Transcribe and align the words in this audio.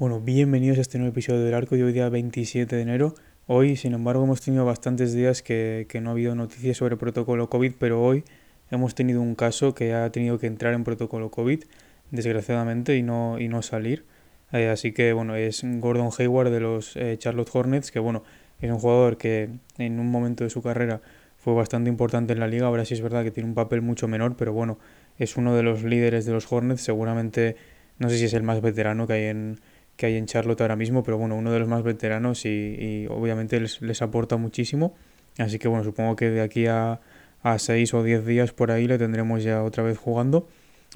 Bueno, 0.00 0.18
bienvenidos 0.18 0.78
a 0.78 0.80
este 0.80 0.96
nuevo 0.96 1.12
episodio 1.12 1.44
del 1.44 1.52
Arco 1.52 1.76
de 1.76 1.84
hoy 1.84 1.92
día 1.92 2.08
27 2.08 2.74
de 2.74 2.80
enero. 2.80 3.14
Hoy, 3.46 3.76
sin 3.76 3.92
embargo, 3.92 4.24
hemos 4.24 4.40
tenido 4.40 4.64
bastantes 4.64 5.12
días 5.12 5.42
que, 5.42 5.86
no 6.02 6.08
ha 6.08 6.12
habido 6.12 6.34
noticias 6.34 6.78
sobre 6.78 6.96
protocolo 6.96 7.50
COVID, 7.50 7.74
pero 7.78 8.02
hoy 8.02 8.24
hemos 8.70 8.94
tenido 8.94 9.20
un 9.20 9.34
caso 9.34 9.74
que 9.74 9.94
ha 9.94 10.10
tenido 10.10 10.38
que 10.38 10.46
entrar 10.46 10.74
en 10.74 10.84
protocolo 10.84 11.30
COVID, 11.30 11.64
desgraciadamente, 12.10 12.96
y 12.96 13.02
no, 13.02 13.38
y 13.38 13.48
no 13.48 13.62
salir. 13.62 14.04
Eh, 14.52 14.68
así 14.68 14.92
que, 14.92 15.12
bueno, 15.12 15.36
es 15.36 15.62
Gordon 15.64 16.10
Hayward 16.16 16.50
de 16.50 16.60
los 16.60 16.96
eh, 16.96 17.16
Charlotte 17.18 17.50
Hornets, 17.52 17.90
que, 17.90 17.98
bueno, 17.98 18.22
es 18.60 18.70
un 18.70 18.78
jugador 18.78 19.16
que 19.16 19.50
en 19.78 20.00
un 20.00 20.10
momento 20.10 20.44
de 20.44 20.50
su 20.50 20.62
carrera 20.62 21.00
fue 21.36 21.54
bastante 21.54 21.88
importante 21.88 22.32
en 22.32 22.40
la 22.40 22.48
liga. 22.48 22.66
Ahora 22.66 22.84
sí 22.84 22.94
es 22.94 23.00
verdad 23.00 23.24
que 23.24 23.30
tiene 23.30 23.48
un 23.48 23.54
papel 23.54 23.80
mucho 23.80 24.08
menor, 24.08 24.36
pero 24.36 24.52
bueno, 24.52 24.78
es 25.18 25.36
uno 25.36 25.56
de 25.56 25.62
los 25.62 25.82
líderes 25.82 26.26
de 26.26 26.32
los 26.32 26.50
Hornets. 26.52 26.82
Seguramente, 26.82 27.56
no 27.98 28.10
sé 28.10 28.18
si 28.18 28.24
es 28.26 28.34
el 28.34 28.42
más 28.42 28.60
veterano 28.60 29.06
que 29.06 29.12
hay 29.14 29.24
en, 29.24 29.60
que 29.96 30.06
hay 30.06 30.16
en 30.16 30.26
Charlotte 30.26 30.60
ahora 30.60 30.76
mismo, 30.76 31.02
pero 31.02 31.18
bueno, 31.18 31.36
uno 31.36 31.52
de 31.52 31.58
los 31.58 31.68
más 31.68 31.82
veteranos 31.82 32.44
y, 32.44 33.06
obviamente 33.08 33.60
les, 33.60 34.02
aporta 34.02 34.36
muchísimo. 34.36 34.94
Así 35.38 35.58
que 35.58 35.68
bueno, 35.68 35.84
supongo 35.84 36.16
que 36.16 36.30
de 36.30 36.40
aquí 36.42 36.66
a, 36.66 37.00
a 37.42 37.58
6 37.58 37.94
o 37.94 38.02
10 38.02 38.26
días 38.26 38.52
por 38.52 38.70
ahí 38.70 38.86
le 38.86 38.98
tendremos 38.98 39.42
ya 39.42 39.62
otra 39.62 39.82
vez 39.82 39.98
jugando. 39.98 40.48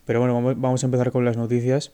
Pero 0.04 0.20
bueno, 0.20 0.54
vamos, 0.56 0.82
a 0.82 0.86
empezar 0.86 1.10
con 1.10 1.24
las 1.24 1.36
noticias. 1.36 1.92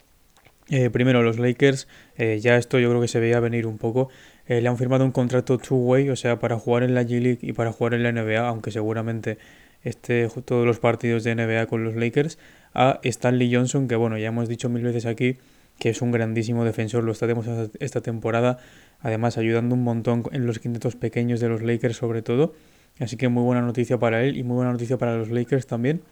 Eh, 0.69 0.91
primero, 0.91 1.23
los 1.23 1.39
Lakers, 1.39 1.89
eh, 2.17 2.39
ya 2.41 2.57
esto 2.57 2.79
yo 2.79 2.89
creo 2.89 3.01
que 3.01 3.09
se 3.09 3.21
veía 3.21 3.41
venir 3.41 3.67
un 3.67 3.79
poco. 3.79 4.09
Eh, 4.47 4.61
le 4.61 4.69
han 4.69 4.77
firmado 4.77 5.05
un 5.05 5.13
contrato 5.13 5.59
two-way, 5.59 6.11
o 6.11 6.17
sea, 6.17 6.39
para 6.39 6.59
jugar 6.59 6.83
en 6.83 6.95
la 6.95 7.03
G-League 7.03 7.39
y 7.43 7.53
para 7.53 7.73
jugar 7.73 7.95
en 7.95 8.03
la 8.03 8.13
NBA, 8.13 8.49
aunque 8.49 8.71
seguramente 8.71 9.39
esté 9.83 10.29
todos 10.45 10.67
los 10.67 10.79
partidos 10.79 11.25
de 11.25 11.35
NBA 11.35 11.67
con 11.67 11.85
los 11.85 11.95
Lakers, 11.95 12.39
a 12.75 13.01
Stanley 13.03 13.53
Johnson, 13.55 13.89
que 13.89 13.97
bueno, 13.97 14.19
ya 14.19 14.29
hemos 14.29 14.49
dicho 14.49 14.69
mil 14.69 14.83
veces 14.83 15.07
aquí 15.07 15.39
que 15.81 15.89
es 15.89 16.03
un 16.03 16.13
grandísimo 16.13 16.65
defensor, 16.65 17.03
lo 17.03 17.11
está 17.11 17.27
demostrando 17.27 17.71
esta 17.81 18.03
temporada, 18.03 18.59
además 19.01 19.39
ayudando 19.39 19.75
un 19.75 19.83
montón 19.83 20.25
en 20.31 20.47
los 20.47 20.59
quintetos 20.59 20.95
pequeños 20.95 21.41
de 21.41 21.49
los 21.49 21.63
Lakers 21.63 21.97
sobre 21.97 22.23
todo, 22.23 22.55
así 23.01 23.17
que 23.17 23.29
muy 23.29 23.43
buena 23.43 23.63
noticia 23.63 23.99
para 23.99 24.23
él 24.23 24.37
y 24.37 24.43
muy 24.43 24.57
buena 24.57 24.73
noticia 24.73 24.99
para 24.99 25.17
los 25.17 25.31
Lakers 25.31 25.67
también. 25.67 26.03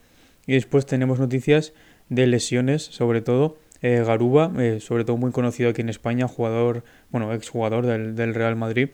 Y 0.46 0.54
después 0.54 0.86
tenemos 0.86 1.18
noticias 1.18 1.72
de 2.08 2.26
lesiones, 2.26 2.82
sobre 2.82 3.20
todo 3.20 3.58
eh, 3.82 4.02
Garuba, 4.04 4.50
eh, 4.58 4.80
sobre 4.80 5.04
todo 5.04 5.16
muy 5.16 5.30
conocido 5.30 5.70
aquí 5.70 5.82
en 5.82 5.88
España, 5.88 6.26
jugador, 6.26 6.82
bueno, 7.10 7.32
exjugador 7.32 7.86
del, 7.86 8.34
Real 8.34 8.56
Madrid, 8.56 8.88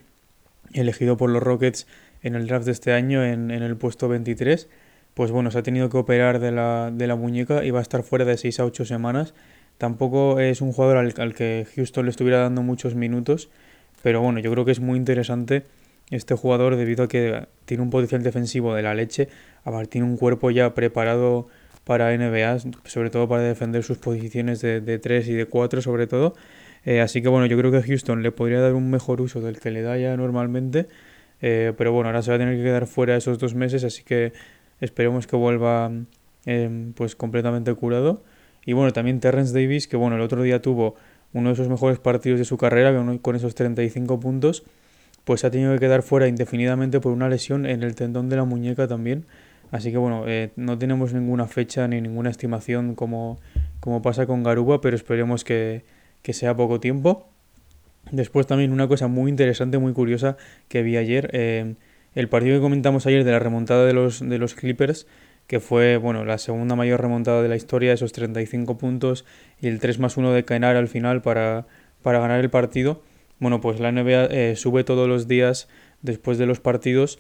elegido 0.72 1.16
por 1.16 1.30
los 1.30 1.42
Rockets 1.42 1.86
en 2.22 2.34
el 2.34 2.46
draft 2.46 2.66
de 2.66 2.72
este 2.72 2.92
año 2.92 3.24
en, 3.24 3.50
el 3.50 3.76
puesto 3.76 4.08
23 4.08 4.68
pues 5.12 5.30
bueno, 5.30 5.52
se 5.52 5.58
ha 5.58 5.62
tenido 5.62 5.90
que 5.90 5.96
operar 5.96 6.40
de 6.40 6.50
la, 6.50 7.16
muñeca 7.16 7.64
y 7.64 7.70
va 7.70 7.78
a 7.78 7.82
estar 7.82 8.02
fuera 8.02 8.24
de 8.24 8.36
6 8.36 8.58
a 8.58 8.64
8 8.64 8.84
semanas 8.84 9.32
Tampoco 9.78 10.38
es 10.38 10.60
un 10.60 10.72
jugador 10.72 10.96
al, 10.98 11.34
que 11.34 11.66
Houston 11.74 12.04
le 12.04 12.10
estuviera 12.10 12.38
dando 12.38 12.62
muchos 12.62 12.94
minutos, 12.94 13.50
pero 14.02 14.20
bueno, 14.20 14.38
yo 14.38 14.50
creo 14.52 14.64
que 14.64 14.70
es 14.70 14.80
muy 14.80 14.96
interesante 14.96 15.64
este 16.14 16.34
jugador 16.34 16.76
debido 16.76 17.04
a 17.04 17.08
que 17.08 17.46
tiene 17.64 17.82
un 17.82 17.90
potencial 17.90 18.22
defensivo 18.22 18.74
de 18.74 18.82
la 18.82 18.94
leche, 18.94 19.28
aparte 19.64 19.88
tiene 19.88 20.06
un 20.06 20.16
cuerpo 20.16 20.50
ya 20.50 20.74
preparado 20.74 21.48
para 21.84 22.16
NBA, 22.16 22.58
sobre 22.84 23.10
todo 23.10 23.28
para 23.28 23.42
defender 23.42 23.82
sus 23.82 23.98
posiciones 23.98 24.60
de, 24.60 24.80
de 24.80 24.98
3 24.98 25.28
y 25.28 25.32
de 25.34 25.46
4 25.46 25.82
sobre 25.82 26.06
todo. 26.06 26.34
Eh, 26.84 27.00
así 27.00 27.22
que 27.22 27.28
bueno, 27.28 27.46
yo 27.46 27.56
creo 27.56 27.70
que 27.70 27.82
Houston 27.82 28.22
le 28.22 28.30
podría 28.30 28.60
dar 28.60 28.74
un 28.74 28.90
mejor 28.90 29.20
uso 29.20 29.40
del 29.40 29.58
que 29.60 29.70
le 29.70 29.82
da 29.82 29.96
ya 29.98 30.16
normalmente. 30.16 30.86
Eh, 31.40 31.72
pero 31.76 31.92
bueno, 31.92 32.08
ahora 32.08 32.22
se 32.22 32.30
va 32.30 32.36
a 32.36 32.38
tener 32.38 32.56
que 32.56 32.62
quedar 32.62 32.86
fuera 32.86 33.16
esos 33.16 33.38
dos 33.38 33.54
meses, 33.54 33.84
así 33.84 34.02
que 34.02 34.32
esperemos 34.80 35.26
que 35.26 35.36
vuelva 35.36 35.90
eh, 36.46 36.92
pues 36.94 37.16
completamente 37.16 37.72
curado. 37.74 38.22
Y 38.64 38.72
bueno, 38.72 38.92
también 38.92 39.20
Terrence 39.20 39.52
Davis, 39.52 39.88
que 39.88 39.96
bueno, 39.96 40.16
el 40.16 40.22
otro 40.22 40.42
día 40.42 40.62
tuvo 40.62 40.96
uno 41.32 41.50
de 41.50 41.56
sus 41.56 41.68
mejores 41.68 41.98
partidos 41.98 42.38
de 42.38 42.44
su 42.44 42.56
carrera 42.56 42.94
con 43.20 43.36
esos 43.36 43.54
35 43.54 44.20
puntos, 44.20 44.64
pues 45.24 45.44
ha 45.44 45.50
tenido 45.50 45.72
que 45.72 45.80
quedar 45.80 46.02
fuera 46.02 46.28
indefinidamente 46.28 47.00
por 47.00 47.12
una 47.12 47.28
lesión 47.28 47.66
en 47.66 47.82
el 47.82 47.94
tendón 47.94 48.28
de 48.28 48.36
la 48.36 48.44
muñeca 48.44 48.86
también. 48.86 49.26
Así 49.70 49.90
que 49.90 49.98
bueno, 49.98 50.24
eh, 50.26 50.50
no 50.56 50.78
tenemos 50.78 51.12
ninguna 51.12 51.46
fecha 51.46 51.88
ni 51.88 52.00
ninguna 52.00 52.30
estimación 52.30 52.94
como, 52.94 53.40
como 53.80 54.02
pasa 54.02 54.26
con 54.26 54.42
Garuba, 54.42 54.80
pero 54.80 54.94
esperemos 54.94 55.44
que, 55.44 55.84
sea 56.22 56.54
poco 56.56 56.78
tiempo. 56.78 57.28
Después 58.12 58.46
también 58.46 58.72
una 58.72 58.86
cosa 58.86 59.08
muy 59.08 59.30
interesante, 59.30 59.78
muy 59.78 59.92
curiosa 59.92 60.36
que 60.68 60.82
vi 60.82 60.96
ayer, 60.96 61.30
eh, 61.32 61.74
el 62.14 62.28
partido 62.28 62.56
que 62.56 62.62
comentamos 62.62 63.06
ayer 63.06 63.24
de 63.24 63.32
la 63.32 63.38
remontada 63.38 63.86
de 63.86 63.94
los, 63.94 64.20
de 64.20 64.38
los 64.38 64.54
Clippers, 64.54 65.06
que 65.46 65.58
fue 65.60 65.96
bueno, 65.96 66.24
la 66.24 66.38
segunda 66.38 66.76
mayor 66.76 67.00
remontada 67.00 67.42
de 67.42 67.48
la 67.48 67.56
historia, 67.56 67.92
esos 67.92 68.12
35 68.12 68.78
puntos 68.78 69.24
y 69.60 69.68
el 69.68 69.80
3 69.80 69.98
más 69.98 70.16
1 70.16 70.32
de 70.32 70.44
Kainar 70.44 70.76
al 70.76 70.88
final 70.88 71.22
para, 71.22 71.66
para 72.02 72.20
ganar 72.20 72.40
el 72.40 72.50
partido. 72.50 73.02
Bueno, 73.44 73.60
pues 73.60 73.78
la 73.78 73.92
NBA 73.92 74.24
eh, 74.30 74.56
sube 74.56 74.84
todos 74.84 75.06
los 75.06 75.28
días 75.28 75.68
después 76.00 76.38
de 76.38 76.46
los 76.46 76.60
partidos 76.60 77.18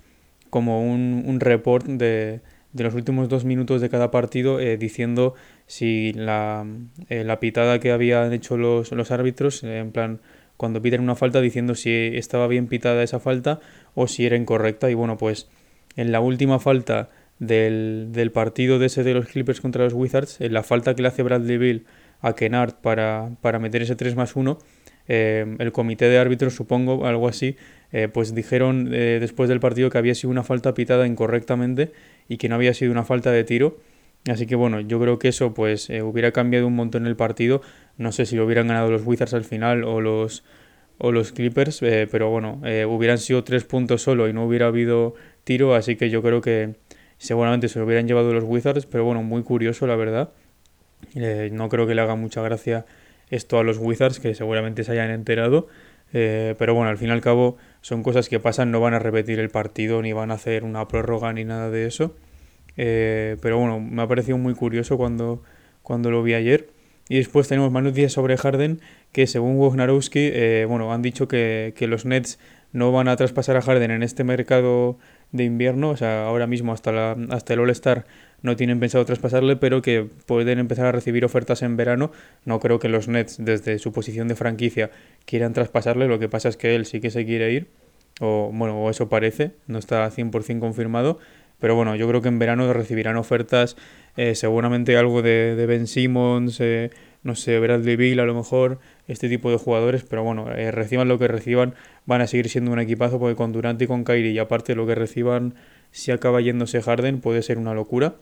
como 0.48 0.80
un, 0.82 1.22
un 1.26 1.38
report 1.38 1.84
de, 1.84 2.40
de, 2.72 2.82
los 2.82 2.94
últimos 2.94 3.28
dos 3.28 3.44
minutos 3.44 3.82
de 3.82 3.90
cada 3.90 4.10
partido 4.10 4.58
eh, 4.58 4.78
diciendo 4.78 5.34
si 5.66 6.14
la, 6.14 6.64
eh, 7.10 7.24
la, 7.24 7.40
pitada 7.40 7.78
que 7.78 7.92
habían 7.92 8.32
hecho 8.32 8.56
los, 8.56 8.90
los 8.92 9.10
árbitros, 9.10 9.64
en 9.64 9.92
plan 9.92 10.20
cuando 10.56 10.80
piden 10.80 11.02
una 11.02 11.14
falta 11.14 11.42
diciendo 11.42 11.74
si 11.74 11.90
estaba 11.92 12.48
bien 12.48 12.68
pitada 12.68 13.02
esa 13.02 13.20
falta 13.20 13.60
o 13.94 14.08
si 14.08 14.24
era 14.24 14.38
incorrecta. 14.38 14.90
Y 14.90 14.94
bueno 14.94 15.18
pues 15.18 15.46
en 15.94 16.10
la 16.10 16.20
última 16.20 16.58
falta 16.58 17.10
del, 17.38 18.08
del, 18.12 18.32
partido 18.32 18.78
de 18.78 18.86
ese 18.86 19.04
de 19.04 19.12
los 19.12 19.26
Clippers 19.26 19.60
contra 19.60 19.84
los 19.84 19.92
Wizards, 19.92 20.40
en 20.40 20.54
la 20.54 20.62
falta 20.62 20.94
que 20.94 21.02
le 21.02 21.08
hace 21.08 21.22
Bradley 21.22 21.58
Bill 21.58 21.84
a 22.22 22.34
Kennard 22.34 22.76
para, 22.80 23.32
para 23.42 23.58
meter 23.58 23.82
ese 23.82 23.94
3 23.94 24.16
más 24.16 24.36
1, 24.36 24.58
eh, 25.06 25.56
el 25.58 25.72
comité 25.72 26.08
de 26.08 26.18
árbitros, 26.18 26.54
supongo, 26.54 27.06
algo 27.06 27.28
así, 27.28 27.56
eh, 27.92 28.08
pues 28.08 28.34
dijeron 28.34 28.90
eh, 28.92 29.18
después 29.20 29.48
del 29.48 29.60
partido 29.60 29.90
que 29.90 29.98
había 29.98 30.14
sido 30.14 30.30
una 30.30 30.42
falta 30.42 30.74
pitada 30.74 31.06
incorrectamente 31.06 31.92
y 32.28 32.38
que 32.38 32.48
no 32.48 32.54
había 32.54 32.74
sido 32.74 32.92
una 32.92 33.04
falta 33.04 33.30
de 33.30 33.44
tiro. 33.44 33.78
Así 34.28 34.46
que 34.46 34.56
bueno, 34.56 34.80
yo 34.80 34.98
creo 35.00 35.18
que 35.18 35.28
eso 35.28 35.52
pues 35.52 35.90
hubiera 35.90 36.32
cambiado 36.32 36.66
un 36.66 36.74
montón 36.74 37.06
el 37.06 37.14
partido. 37.14 37.60
No 37.98 38.10
sé 38.10 38.24
si 38.24 38.36
lo 38.36 38.46
hubieran 38.46 38.68
ganado 38.68 38.90
los 38.90 39.04
Wizards 39.04 39.34
al 39.34 39.44
final 39.44 39.84
o 39.84 40.00
los, 40.00 40.44
o 40.96 41.12
los 41.12 41.32
Clippers, 41.32 41.80
pero 42.10 42.30
bueno, 42.30 42.62
hubieran 42.88 43.18
sido 43.18 43.44
tres 43.44 43.64
puntos 43.64 44.00
solo 44.00 44.26
y 44.26 44.32
no 44.32 44.46
hubiera 44.46 44.68
habido 44.68 45.14
tiro, 45.44 45.74
así 45.74 45.96
que 45.96 46.08
yo 46.08 46.22
creo 46.22 46.40
que 46.40 46.76
seguramente 47.18 47.68
se 47.68 47.78
lo 47.78 47.84
hubieran 47.84 48.08
llevado 48.08 48.32
los 48.32 48.44
Wizards, 48.44 48.86
pero 48.86 49.04
bueno, 49.04 49.22
muy 49.22 49.42
curioso 49.42 49.86
la 49.86 49.96
verdad. 49.96 50.30
No 51.52 51.68
creo 51.68 51.86
que 51.86 51.94
le 51.94 52.00
haga 52.00 52.14
mucha 52.14 52.40
gracia 52.40 52.86
esto 53.30 53.58
a 53.58 53.64
los 53.64 53.78
Wizards, 53.78 54.20
que 54.20 54.34
seguramente 54.34 54.84
se 54.84 54.92
hayan 54.92 55.10
enterado. 55.10 55.68
Eh, 56.12 56.54
pero 56.58 56.74
bueno, 56.74 56.90
al 56.90 56.98
fin 56.98 57.08
y 57.08 57.12
al 57.12 57.20
cabo 57.20 57.56
son 57.80 58.02
cosas 58.02 58.28
que 58.28 58.38
pasan, 58.40 58.70
no 58.70 58.80
van 58.80 58.94
a 58.94 58.98
repetir 58.98 59.40
el 59.40 59.50
partido, 59.50 60.00
ni 60.02 60.12
van 60.12 60.30
a 60.30 60.34
hacer 60.34 60.64
una 60.64 60.86
prórroga, 60.86 61.32
ni 61.32 61.44
nada 61.44 61.70
de 61.70 61.86
eso. 61.86 62.14
Eh, 62.76 63.36
pero 63.40 63.58
bueno, 63.58 63.80
me 63.80 64.02
ha 64.02 64.08
parecido 64.08 64.38
muy 64.38 64.54
curioso 64.54 64.96
cuando, 64.96 65.42
cuando 65.82 66.10
lo 66.10 66.22
vi 66.22 66.34
ayer. 66.34 66.68
Y 67.08 67.16
después 67.16 67.48
tenemos 67.48 67.70
más 67.70 67.82
noticias 67.82 68.12
sobre 68.12 68.36
Harden, 68.36 68.80
que 69.12 69.26
según 69.26 69.56
Wojnarowski, 69.56 70.64
bueno, 70.66 70.92
han 70.92 71.02
dicho 71.02 71.28
que, 71.28 71.74
que 71.76 71.86
los 71.86 72.06
Nets 72.06 72.38
no 72.72 72.90
van 72.90 73.08
a 73.08 73.16
traspasar 73.16 73.56
a 73.56 73.62
Harden 73.62 73.92
en 73.92 74.02
este 74.02 74.24
mercado 74.24 74.98
de 75.30 75.44
invierno, 75.44 75.90
o 75.90 75.96
sea, 75.96 76.26
ahora 76.26 76.46
mismo 76.46 76.72
hasta, 76.72 76.92
la, 76.92 77.16
hasta 77.30 77.54
el 77.54 77.60
All-Star 77.60 78.04
no 78.44 78.56
tienen 78.56 78.78
pensado 78.78 79.06
traspasarle, 79.06 79.56
pero 79.56 79.80
que 79.80 80.06
pueden 80.26 80.58
empezar 80.58 80.84
a 80.84 80.92
recibir 80.92 81.24
ofertas 81.24 81.62
en 81.62 81.78
verano. 81.78 82.12
No 82.44 82.60
creo 82.60 82.78
que 82.78 82.90
los 82.90 83.08
Nets, 83.08 83.38
desde 83.42 83.78
su 83.78 83.90
posición 83.90 84.28
de 84.28 84.36
franquicia, 84.36 84.90
quieran 85.24 85.54
traspasarle, 85.54 86.06
lo 86.06 86.18
que 86.18 86.28
pasa 86.28 86.50
es 86.50 86.58
que 86.58 86.74
él 86.74 86.84
sí 86.84 87.00
que 87.00 87.10
se 87.10 87.24
quiere 87.24 87.50
ir, 87.52 87.68
o 88.20 88.50
bueno, 88.52 88.78
o 88.78 88.90
eso 88.90 89.08
parece, 89.08 89.52
no 89.66 89.78
está 89.78 90.08
100% 90.10 90.60
confirmado, 90.60 91.18
pero 91.58 91.74
bueno, 91.74 91.96
yo 91.96 92.06
creo 92.06 92.20
que 92.20 92.28
en 92.28 92.38
verano 92.38 92.70
recibirán 92.74 93.16
ofertas, 93.16 93.76
eh, 94.18 94.34
seguramente 94.34 94.98
algo 94.98 95.22
de, 95.22 95.56
de 95.56 95.64
Ben 95.64 95.86
Simmons, 95.86 96.60
eh, 96.60 96.90
no 97.22 97.36
sé, 97.36 97.58
Bradley 97.58 97.96
Bill 97.96 98.20
a 98.20 98.26
lo 98.26 98.34
mejor, 98.34 98.78
este 99.08 99.30
tipo 99.30 99.50
de 99.50 99.56
jugadores, 99.56 100.04
pero 100.04 100.22
bueno, 100.22 100.52
eh, 100.52 100.70
reciban 100.70 101.08
lo 101.08 101.18
que 101.18 101.28
reciban, 101.28 101.74
van 102.04 102.20
a 102.20 102.26
seguir 102.26 102.50
siendo 102.50 102.72
un 102.72 102.78
equipazo 102.78 103.18
porque 103.18 103.36
con 103.36 103.52
Durant 103.52 103.80
y 103.80 103.86
con 103.86 104.04
Kyrie 104.04 104.32
y 104.32 104.38
aparte 104.38 104.74
lo 104.74 104.86
que 104.86 104.94
reciban 104.94 105.54
si 105.92 106.10
acaba 106.10 106.42
yéndose 106.42 106.82
Harden 106.82 107.22
puede 107.22 107.40
ser 107.40 107.56
una 107.56 107.72
locura. 107.72 108.16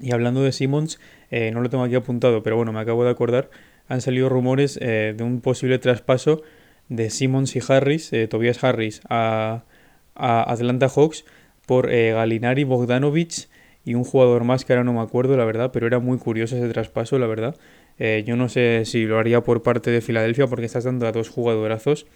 Y 0.00 0.12
hablando 0.12 0.42
de 0.42 0.52
Simmons, 0.52 1.00
eh, 1.30 1.50
no 1.52 1.60
lo 1.60 1.70
tengo 1.70 1.84
aquí 1.84 1.94
apuntado, 1.94 2.42
pero 2.42 2.56
bueno, 2.56 2.72
me 2.72 2.80
acabo 2.80 3.04
de 3.04 3.10
acordar, 3.10 3.50
han 3.88 4.00
salido 4.00 4.28
rumores 4.28 4.78
eh, 4.80 5.14
de 5.16 5.24
un 5.24 5.40
posible 5.40 5.78
traspaso 5.78 6.42
de 6.88 7.10
Simmons 7.10 7.54
y 7.56 7.60
Harris, 7.66 8.10
Tobias 8.28 8.62
Harris, 8.62 9.00
a, 9.08 9.64
a, 10.14 10.52
Atlanta 10.52 10.88
Hawks 10.88 11.24
por 11.66 11.88
Galinari, 11.88 12.64
Bogdanovich 12.64 13.48
y 13.84 13.94
un 13.94 14.04
jugador 14.04 14.44
más 14.44 14.64
que 14.64 14.72
ahora 14.72 14.84
no 14.84 14.92
me 14.92 15.00
acuerdo, 15.00 15.36
la 15.36 15.44
verdad, 15.44 15.70
pero 15.72 15.86
era 15.86 15.98
muy 15.98 16.18
curioso 16.18 16.56
ese 16.56 16.68
traspaso, 16.68 17.18
la 17.18 17.26
verdad. 17.26 17.56
Eh, 17.98 18.24
yo 18.26 18.36
no 18.36 18.48
sé 18.48 18.84
si 18.84 19.04
lo 19.04 19.18
haría 19.18 19.42
por 19.42 19.62
parte 19.62 19.90
de 19.90 20.00
Filadelfia 20.00 20.46
porque 20.46 20.66
estás 20.66 20.84
dando 20.84 21.06
a 21.06 21.12
dos 21.12 21.28
jugadorazos, 21.28 22.06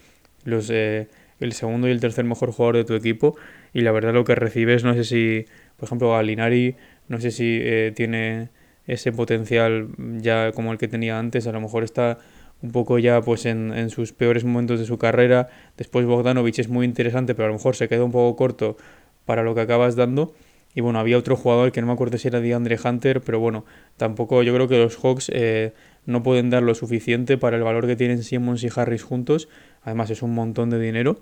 los, 0.45 0.71
eh, 0.71 1.09
el 1.41 1.53
segundo 1.53 1.89
y 1.89 1.91
el 1.91 2.01
tercer 2.01 2.25
mejor 2.25 2.53
jugador 2.53 2.77
de 2.77 2.85
tu 2.85 2.95
equipo, 2.95 3.37
y 3.73 3.81
la 3.81 3.93
verdad 3.93 4.15
lo 4.15 4.25
que 4.25 4.35
recibes, 4.35 4.85
no 4.85 4.95
sé 4.95 5.05
si, 5.05 5.45
por 5.77 5.87
ejemplo, 5.87 6.13
Galinari, 6.13 6.77
no 7.09 7.21
sé 7.21 7.31
si 7.31 7.59
eh, 7.63 7.93
tiene 7.95 8.51
ese 8.87 9.13
potencial 9.13 9.89
ya 10.19 10.53
como 10.53 10.73
el 10.73 10.79
que 10.79 10.89
tenía 10.89 11.19
antes, 11.19 11.47
a 11.47 11.53
lo 11.53 11.61
mejor 11.61 11.85
está 11.85 12.19
un 12.63 12.73
poco 12.73 12.99
ya 12.99 13.21
pues 13.21 13.47
en, 13.47 13.73
en, 13.73 13.91
sus 13.91 14.13
peores 14.13 14.45
momentos 14.45 14.79
de 14.81 14.87
su 14.87 14.99
carrera. 14.99 15.49
Después 15.77 16.07
Bogdanovich 16.07 16.59
es 16.59 16.69
muy 16.69 16.87
interesante, 16.87 17.35
pero 17.35 17.47
a 17.47 17.49
lo 17.49 17.55
mejor 17.55 17.77
se 17.77 17.89
queda 17.89 18.05
un 18.05 18.13
poco 18.13 18.35
corto 18.37 18.77
para 19.25 19.43
lo 19.43 19.55
que 19.55 19.61
acabas 19.61 19.97
dando. 19.97 20.35
Y 20.77 20.83
bueno, 20.83 20.99
había 20.99 21.17
otro 21.17 21.37
jugador 21.37 21.73
que 21.73 21.81
no 21.81 21.87
me 21.87 21.95
acuerdo 21.95 22.19
si 22.19 22.29
era 22.29 22.41
DeAndre 22.41 22.79
Hunter, 22.83 23.23
pero 23.23 23.41
bueno, 23.41 23.65
tampoco 23.97 24.43
yo 24.43 24.55
creo 24.55 24.69
que 24.69 24.77
los 24.77 24.99
Hawks 24.99 25.31
eh, 25.33 25.73
no 26.05 26.23
pueden 26.23 26.51
dar 26.51 26.63
lo 26.63 26.75
suficiente 26.75 27.39
para 27.39 27.57
el 27.57 27.63
valor 27.63 27.87
que 27.87 27.97
tienen 27.97 28.23
Simmons 28.23 28.63
y 28.63 28.69
Harris 28.75 29.03
juntos. 29.03 29.49
Además 29.83 30.11
es 30.11 30.21
un 30.21 30.35
montón 30.35 30.69
de 30.69 30.79
dinero. 30.79 31.19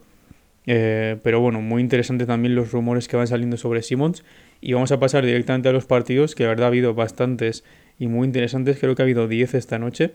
Eh, 0.67 1.19
pero 1.23 1.41
bueno, 1.41 1.61
muy 1.61 1.83
interesante 1.83 2.27
también 2.27 2.57
los 2.57 2.73
rumores 2.73 3.07
que 3.07 3.17
van 3.17 3.29
saliendo 3.29 3.57
sobre 3.57 3.83
Simmons. 3.83 4.25
Y 4.61 4.73
vamos 4.73 4.93
a 4.93 4.99
pasar 4.99 5.25
directamente 5.25 5.69
a 5.69 5.73
los 5.73 5.87
partidos, 5.87 6.35
que 6.35 6.45
la 6.45 6.51
verdad 6.51 6.65
ha 6.65 6.69
habido 6.69 6.95
bastantes 6.95 7.65
y 7.99 8.09
muy 8.09 8.27
interesantes. 8.27 8.79
Creo 8.79 8.95
que 8.95 9.03
ha 9.03 9.05
habido 9.05 9.29
10 9.29 9.55
esta 9.55 9.79
noche. 9.79 10.13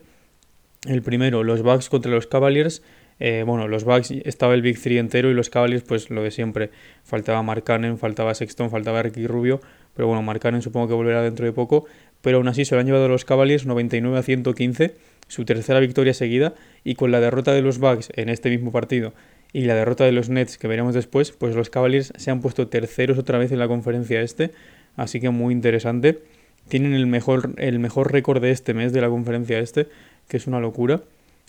El 0.88 1.01
primero, 1.01 1.44
los 1.44 1.62
Bucks 1.62 1.89
contra 1.89 2.12
los 2.12 2.27
Cavaliers. 2.27 2.81
Eh, 3.19 3.44
bueno, 3.45 3.68
los 3.68 3.83
Bucks 3.83 4.12
estaba 4.12 4.53
el 4.53 4.62
Big 4.62 4.81
3 4.81 4.97
entero 4.97 5.30
y 5.30 5.33
los 5.33 5.50
Cavaliers, 5.50 5.83
pues 5.83 6.09
lo 6.09 6.24
de 6.24 6.31
siempre. 6.31 6.71
Faltaba 7.03 7.44
Mark 7.44 7.63
Cannon, 7.63 7.97
faltaba 7.97 8.33
Sexton, 8.33 8.69
faltaba 8.69 9.03
Ricky 9.03 9.27
Rubio. 9.27 9.59
Pero 9.94 10.07
bueno, 10.07 10.21
Mark 10.21 10.39
Cannon 10.39 10.62
supongo 10.62 10.88
que 10.88 10.94
volverá 10.94 11.21
dentro 11.21 11.45
de 11.45 11.51
poco. 11.51 11.86
Pero 12.21 12.38
aún 12.38 12.47
así 12.47 12.65
se 12.65 12.75
lo 12.75 12.81
han 12.81 12.88
llevado 12.88 13.07
los 13.07 13.25
Cavaliers 13.25 13.65
99 13.65 14.18
a 14.18 14.24
115, 14.24 14.95
su 15.27 15.45
tercera 15.45 15.80
victoria 15.80 16.13
seguida. 16.13 16.53
Y 16.83 16.95
con 16.95 17.12
la 17.12 17.19
derrota 17.19 17.53
de 17.53 17.62
los 17.62 17.77
Bucks 17.77 18.09
en 18.15 18.30
este 18.30 18.50
mismo 18.50 18.71
partido 18.71 19.13
y 19.51 19.62
la 19.62 19.75
derrota 19.75 20.06
de 20.06 20.12
los 20.12 20.30
Nets 20.30 20.57
que 20.57 20.68
veremos 20.68 20.94
después, 20.94 21.31
pues 21.31 21.56
los 21.56 21.69
Cavaliers 21.69 22.13
se 22.18 22.31
han 22.31 22.42
puesto 22.42 22.68
terceros 22.68 23.18
otra 23.18 23.38
vez 23.38 23.51
en 23.51 23.60
la 23.60 23.68
conferencia 23.68 24.22
este. 24.22 24.51
Así 24.96 25.19
que 25.19 25.30
muy 25.30 25.54
interesante. 25.54 26.19
Tienen 26.68 26.94
el 26.94 27.07
mejor, 27.07 27.54
el 27.57 27.80
mejor 27.80 28.12
récord 28.12 28.42
de 28.42 28.51
este 28.51 28.74
mes 28.74 28.94
de 28.94 29.01
la 29.01 29.10
conferencia 29.10 29.60
este, 29.60 29.88
que 30.28 30.38
es 30.38 30.46
una 30.46 30.60
locura. 30.60 31.01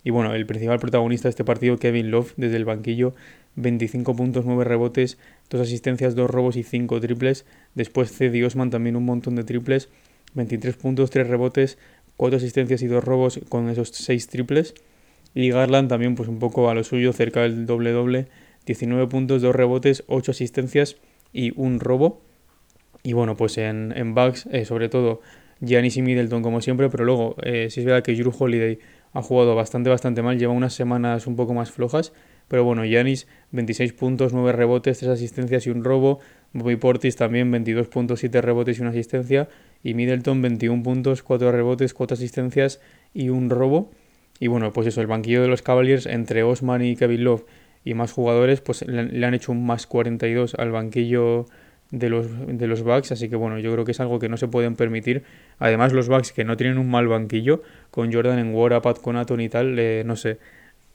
Y 0.02 0.10
bueno, 0.10 0.34
el 0.34 0.46
principal 0.46 0.78
protagonista 0.78 1.28
de 1.28 1.30
este 1.30 1.44
partido, 1.44 1.78
Kevin 1.78 2.10
Love, 2.10 2.32
desde 2.36 2.56
el 2.56 2.64
banquillo, 2.64 3.14
25 3.56 4.16
puntos, 4.16 4.46
9 4.46 4.64
rebotes, 4.64 5.18
2 5.50 5.60
asistencias, 5.60 6.14
2 6.14 6.30
robos 6.30 6.56
y 6.56 6.62
5 6.62 7.00
triples. 7.00 7.44
Después 7.74 8.10
Cedi 8.10 8.42
Osman 8.42 8.70
también 8.70 8.96
un 8.96 9.04
montón 9.04 9.36
de 9.36 9.44
triples, 9.44 9.90
23 10.34 10.76
puntos, 10.76 11.10
3 11.10 11.26
rebotes, 11.26 11.76
4 12.16 12.38
asistencias 12.38 12.80
y 12.80 12.86
2 12.86 13.04
robos 13.04 13.40
con 13.50 13.68
esos 13.68 13.90
6 13.90 14.28
triples. 14.28 14.74
Y 15.34 15.50
Garland 15.50 15.88
también 15.88 16.14
pues 16.14 16.28
un 16.28 16.38
poco 16.38 16.70
a 16.70 16.74
lo 16.74 16.84
suyo, 16.84 17.12
cerca 17.12 17.42
del 17.42 17.66
doble 17.66 17.92
doble, 17.92 18.26
19 18.66 19.06
puntos, 19.06 19.42
2 19.42 19.54
rebotes, 19.54 20.04
8 20.06 20.32
asistencias 20.32 20.96
y 21.32 21.52
un 21.56 21.80
robo. 21.80 22.22
Y 23.02 23.12
bueno, 23.14 23.36
pues 23.36 23.56
en, 23.58 23.92
en 23.96 24.14
Bucks, 24.14 24.46
eh, 24.52 24.64
sobre 24.64 24.88
todo 24.88 25.20
Giannis 25.60 25.96
y 25.96 26.02
Middleton 26.02 26.42
como 26.42 26.60
siempre, 26.60 26.88
pero 26.88 27.04
luego 27.04 27.36
eh, 27.42 27.68
sí 27.70 27.80
es 27.80 27.86
verdad 27.86 28.02
que 28.02 28.14
Drew 28.14 28.32
Holiday 28.36 28.78
ha 29.12 29.22
jugado 29.22 29.54
bastante, 29.54 29.90
bastante 29.90 30.22
mal, 30.22 30.38
lleva 30.38 30.52
unas 30.52 30.74
semanas 30.74 31.26
un 31.26 31.36
poco 31.36 31.54
más 31.54 31.70
flojas, 31.70 32.12
pero 32.48 32.64
bueno, 32.64 32.84
Giannis 32.84 33.26
26 33.52 33.92
puntos, 33.92 34.32
9 34.32 34.52
rebotes, 34.52 34.98
3 34.98 35.10
asistencias 35.10 35.66
y 35.66 35.70
un 35.70 35.84
robo, 35.84 36.20
Bobby 36.52 36.76
Portis 36.76 37.16
también 37.16 37.50
22 37.50 37.88
puntos, 37.88 38.20
7 38.20 38.40
rebotes 38.40 38.78
y 38.78 38.80
una 38.80 38.90
asistencia, 38.90 39.48
y 39.82 39.94
Middleton 39.94 40.42
21 40.42 40.82
puntos, 40.82 41.22
4 41.22 41.52
rebotes, 41.52 41.94
4 41.94 42.14
asistencias 42.14 42.80
y 43.12 43.28
un 43.28 43.50
robo. 43.50 43.90
Y 44.40 44.48
bueno, 44.48 44.72
pues 44.72 44.88
eso, 44.88 45.00
el 45.00 45.06
banquillo 45.06 45.42
de 45.42 45.48
los 45.48 45.62
Cavaliers 45.62 46.06
entre 46.06 46.42
Osman 46.42 46.82
y 46.82 46.96
Kevin 46.96 47.22
Love 47.22 47.44
y 47.84 47.94
más 47.94 48.10
jugadores, 48.10 48.60
pues 48.60 48.84
le, 48.86 49.24
han 49.24 49.34
hecho 49.34 49.52
un 49.52 49.64
más 49.64 49.86
42 49.86 50.54
al 50.54 50.72
banquillo 50.72 51.46
de 51.90 52.08
los, 52.08 52.26
de 52.46 52.66
los 52.66 52.82
Bucks, 52.82 53.12
así 53.12 53.28
que 53.28 53.36
bueno, 53.36 53.58
yo 53.58 53.72
creo 53.72 53.84
que 53.84 53.92
es 53.92 54.00
algo 54.00 54.18
que 54.18 54.28
no 54.28 54.36
se 54.36 54.48
pueden 54.48 54.76
permitir. 54.76 55.24
Además, 55.58 55.92
los 55.92 56.08
Bucks 56.08 56.32
que 56.32 56.44
no 56.44 56.56
tienen 56.56 56.78
un 56.78 56.90
mal 56.90 57.06
banquillo, 57.06 57.62
con 57.90 58.12
Jordan 58.12 58.38
en 58.38 58.54
War, 58.54 58.80
Pat 58.82 58.98
Conaton 58.98 59.40
y 59.40 59.48
tal, 59.48 59.76
no 60.06 60.16
sé, 60.16 60.38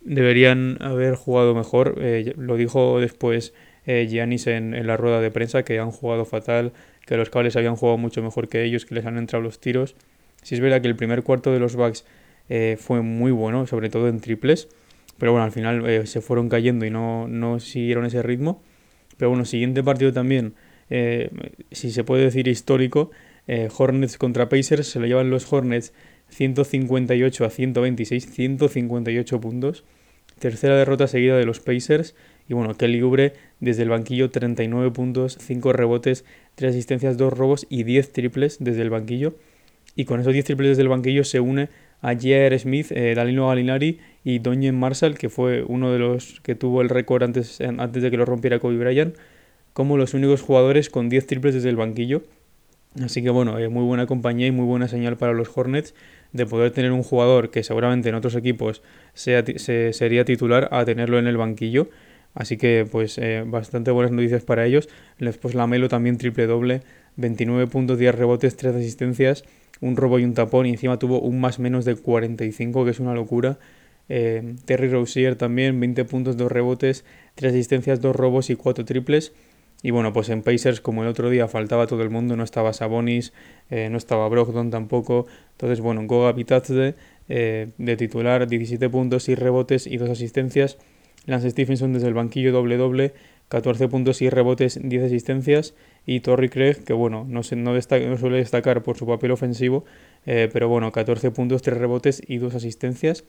deberían 0.01 0.77
haber 0.81 1.15
jugado 1.15 1.53
mejor. 1.53 1.95
Eh, 1.99 2.33
lo 2.37 2.55
dijo 2.55 2.99
después 2.99 3.53
eh, 3.85 4.07
Giannis 4.09 4.47
en, 4.47 4.87
la 4.87 4.97
rueda 4.97 5.19
de 5.21 5.31
prensa, 5.31 5.63
que 5.63 5.79
han 5.79 5.91
jugado 5.91 6.25
fatal, 6.25 6.71
que 7.05 7.17
los 7.17 7.29
Cavaliers 7.29 7.57
habían 7.57 7.75
jugado 7.75 7.97
mucho 7.97 8.23
mejor 8.23 8.47
que 8.47 8.63
ellos, 8.63 8.85
que 8.85 8.95
les 8.95 9.05
han 9.05 9.17
entrado 9.17 9.43
los 9.43 9.59
tiros. 9.59 9.95
Si 10.41 10.55
es 10.55 10.61
verdad 10.61 10.81
que 10.81 10.87
el 10.87 10.95
primer 10.95 11.23
cuarto 11.23 11.51
de 11.51 11.59
los 11.59 11.75
Bucks 11.75 12.05
fue 12.77 13.01
muy 13.01 13.31
bueno, 13.31 13.65
sobre 13.67 13.89
todo 13.89 14.07
en 14.07 14.19
triples, 14.19 14.67
pero 15.17 15.31
bueno, 15.31 15.45
al 15.45 15.51
final 15.51 16.07
se 16.07 16.21
fueron 16.21 16.49
cayendo 16.49 16.85
y 16.85 16.89
no, 16.89 17.27
no 17.27 17.59
siguieron 17.59 18.05
ese 18.05 18.21
ritmo. 18.21 18.61
Pero 19.17 19.29
bueno, 19.29 19.45
siguiente 19.45 19.81
partido 19.81 20.13
también 20.13 20.53
eh, 20.89 21.29
si 21.71 21.91
se 21.91 22.03
puede 22.03 22.23
decir 22.23 22.47
histórico, 22.47 23.11
eh, 23.47 23.69
Hornets 23.75 24.17
contra 24.17 24.49
Pacers, 24.49 24.87
se 24.87 24.99
lo 24.99 25.07
llevan 25.07 25.29
los 25.29 25.51
Hornets 25.51 25.93
158 26.29 27.45
a 27.45 27.49
126, 27.49 28.25
158 28.31 29.41
puntos. 29.41 29.83
Tercera 30.39 30.75
derrota 30.75 31.07
seguida 31.07 31.37
de 31.37 31.45
los 31.45 31.59
Pacers. 31.59 32.15
Y 32.47 32.53
bueno, 32.53 32.75
Kelly 32.75 33.01
Ubre 33.01 33.33
desde 33.59 33.83
el 33.83 33.89
banquillo 33.89 34.29
39 34.29 34.91
puntos, 34.91 35.37
5 35.41 35.73
rebotes, 35.73 36.25
3 36.55 36.71
asistencias, 36.71 37.17
2 37.17 37.33
robos 37.33 37.65
y 37.69 37.83
10 37.83 38.11
triples 38.11 38.57
desde 38.59 38.81
el 38.81 38.89
banquillo. 38.89 39.35
Y 39.95 40.05
con 40.05 40.19
esos 40.19 40.33
10 40.33 40.45
triples 40.45 40.69
desde 40.71 40.81
el 40.81 40.89
banquillo 40.89 41.23
se 41.23 41.39
une 41.39 41.69
a 42.01 42.13
J.R. 42.13 42.57
Smith, 42.59 42.91
eh, 42.91 43.13
Dalino 43.15 43.47
Galinari 43.47 43.99
y 44.23 44.39
Donjen 44.39 44.77
Marshall, 44.77 45.17
que 45.17 45.29
fue 45.29 45.63
uno 45.63 45.91
de 45.91 45.99
los 45.99 46.39
que 46.41 46.55
tuvo 46.55 46.81
el 46.81 46.89
récord 46.89 47.23
antes, 47.23 47.59
antes 47.61 48.03
de 48.03 48.11
que 48.11 48.17
lo 48.17 48.25
rompiera 48.25 48.59
Kobe 48.59 48.77
Bryant 48.77 49.15
como 49.75 49.97
los 49.97 50.13
únicos 50.13 50.41
jugadores 50.41 50.89
con 50.89 51.09
10 51.09 51.27
triples 51.27 51.53
desde 51.53 51.67
el 51.67 51.75
banquillo. 51.75 52.23
Así 53.03 53.21
que 53.21 53.29
bueno, 53.29 53.59
eh, 53.59 53.67
muy 53.67 53.83
buena 53.83 54.05
compañía 54.05 54.47
y 54.47 54.51
muy 54.51 54.65
buena 54.65 54.87
señal 54.87 55.17
para 55.17 55.33
los 55.33 55.49
Hornets 55.53 55.93
de 56.31 56.45
poder 56.45 56.71
tener 56.71 56.93
un 56.93 57.03
jugador 57.03 57.49
que 57.51 57.61
seguramente 57.61 58.07
en 58.07 58.15
otros 58.15 58.35
equipos 58.35 58.81
sea, 59.13 59.43
se, 59.57 59.91
sería 59.91 60.23
titular 60.23 60.69
a 60.71 60.85
tenerlo 60.85 61.19
en 61.19 61.27
el 61.27 61.35
banquillo. 61.35 61.89
Así 62.33 62.55
que 62.55 62.87
pues 62.89 63.17
eh, 63.17 63.43
bastante 63.45 63.91
buenas 63.91 64.13
noticias 64.13 64.45
para 64.45 64.65
ellos. 64.65 64.87
Después 65.19 65.55
Lamelo 65.55 65.89
también 65.89 66.17
triple 66.17 66.47
doble, 66.47 66.81
29 67.17 67.67
puntos, 67.67 67.99
10 67.99 68.15
rebotes, 68.15 68.55
3 68.55 68.75
asistencias, 68.75 69.43
un 69.81 69.97
robo 69.97 70.19
y 70.19 70.23
un 70.23 70.33
tapón 70.33 70.65
y 70.65 70.71
encima 70.71 70.99
tuvo 70.99 71.19
un 71.21 71.39
más 71.39 71.59
menos 71.59 71.85
de 71.85 71.95
45 71.95 72.85
que 72.85 72.91
es 72.91 72.99
una 72.99 73.13
locura. 73.13 73.59
Eh, 74.07 74.55
Terry 74.65 74.89
Rozier 74.89 75.35
también, 75.35 75.79
20 75.79 76.05
puntos, 76.05 76.37
2 76.37 76.51
rebotes, 76.51 77.05
3 77.35 77.53
asistencias, 77.53 78.01
2 78.01 78.15
robos 78.15 78.49
y 78.49 78.55
4 78.55 78.85
triples. 78.85 79.33
Y 79.83 79.91
bueno, 79.91 80.13
pues 80.13 80.29
en 80.29 80.41
Pacers, 80.41 80.81
como 80.81 81.03
el 81.03 81.09
otro 81.09 81.29
día 81.29 81.47
faltaba 81.47 81.85
todo 81.85 82.01
el 82.01 82.09
mundo, 82.09 82.35
no 82.35 82.43
estaba 82.43 82.73
Sabonis, 82.73 83.33
eh, 83.69 83.89
no 83.89 83.97
estaba 83.97 84.27
Brogdon 84.29 84.71
tampoco. 84.71 85.27
Entonces, 85.51 85.81
bueno, 85.81 86.01
Goga 86.07 86.31
Bitadze 86.31 86.95
eh, 87.29 87.69
de 87.77 87.97
titular, 87.97 88.47
17 88.47 88.89
puntos, 88.89 89.29
y 89.29 89.35
rebotes 89.35 89.85
y 89.85 89.97
2 89.97 90.09
asistencias. 90.09 90.77
Lance 91.25 91.49
Stephenson 91.49 91.93
desde 91.93 92.07
el 92.07 92.13
banquillo 92.13 92.51
doble 92.51 92.77
doble, 92.77 93.13
14 93.49 93.87
puntos 93.87 94.21
y 94.21 94.29
rebotes, 94.29 94.79
10 94.81 95.03
asistencias. 95.03 95.75
Y 96.05 96.19
Torrey 96.21 96.49
Craig, 96.49 96.83
que 96.85 96.93
bueno, 96.93 97.25
no, 97.27 97.43
se, 97.43 97.55
no, 97.55 97.73
no 97.73 98.17
suele 98.17 98.37
destacar 98.37 98.83
por 98.83 98.97
su 98.97 99.05
papel 99.05 99.31
ofensivo, 99.31 99.85
eh, 100.25 100.49
pero 100.51 100.69
bueno, 100.69 100.91
14 100.91 101.31
puntos, 101.31 101.61
3 101.61 101.77
rebotes 101.77 102.21
y 102.27 102.37
2 102.37 102.55
asistencias. 102.55 103.23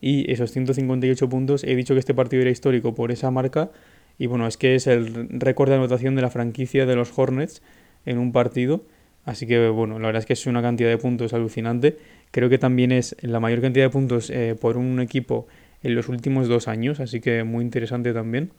Y 0.00 0.30
esos 0.30 0.50
158 0.50 1.28
puntos, 1.28 1.64
he 1.64 1.74
dicho 1.76 1.94
que 1.94 2.00
este 2.00 2.14
partido 2.14 2.42
era 2.42 2.50
histórico 2.50 2.94
por 2.94 3.10
esa 3.10 3.30
marca, 3.30 3.70
y 4.18 4.26
bueno, 4.26 4.46
es 4.46 4.56
que 4.56 4.74
es 4.74 4.86
el 4.86 5.28
récord 5.30 5.70
de 5.70 5.76
anotación 5.76 6.14
de 6.14 6.22
la 6.22 6.30
franquicia 6.30 6.86
de 6.86 6.94
los 6.94 7.16
Hornets 7.16 7.62
en 8.06 8.18
un 8.18 8.32
partido. 8.32 8.84
Así 9.24 9.46
que 9.46 9.68
bueno, 9.68 9.98
la 9.98 10.06
verdad 10.06 10.20
es 10.20 10.26
que 10.26 10.34
es 10.34 10.46
una 10.46 10.62
cantidad 10.62 10.88
de 10.88 10.98
puntos 10.98 11.32
alucinante. 11.32 11.96
Creo 12.30 12.48
que 12.48 12.58
también 12.58 12.92
es 12.92 13.16
la 13.22 13.40
mayor 13.40 13.60
cantidad 13.60 13.86
de 13.86 13.90
puntos 13.90 14.30
eh, 14.30 14.54
por 14.60 14.76
un 14.76 15.00
equipo 15.00 15.46
en 15.82 15.94
los 15.94 16.08
últimos 16.08 16.48
dos 16.48 16.68
años, 16.68 17.00
así 17.00 17.20
que 17.20 17.42
muy 17.44 17.64
interesante 17.64 18.12
también. 18.12 18.50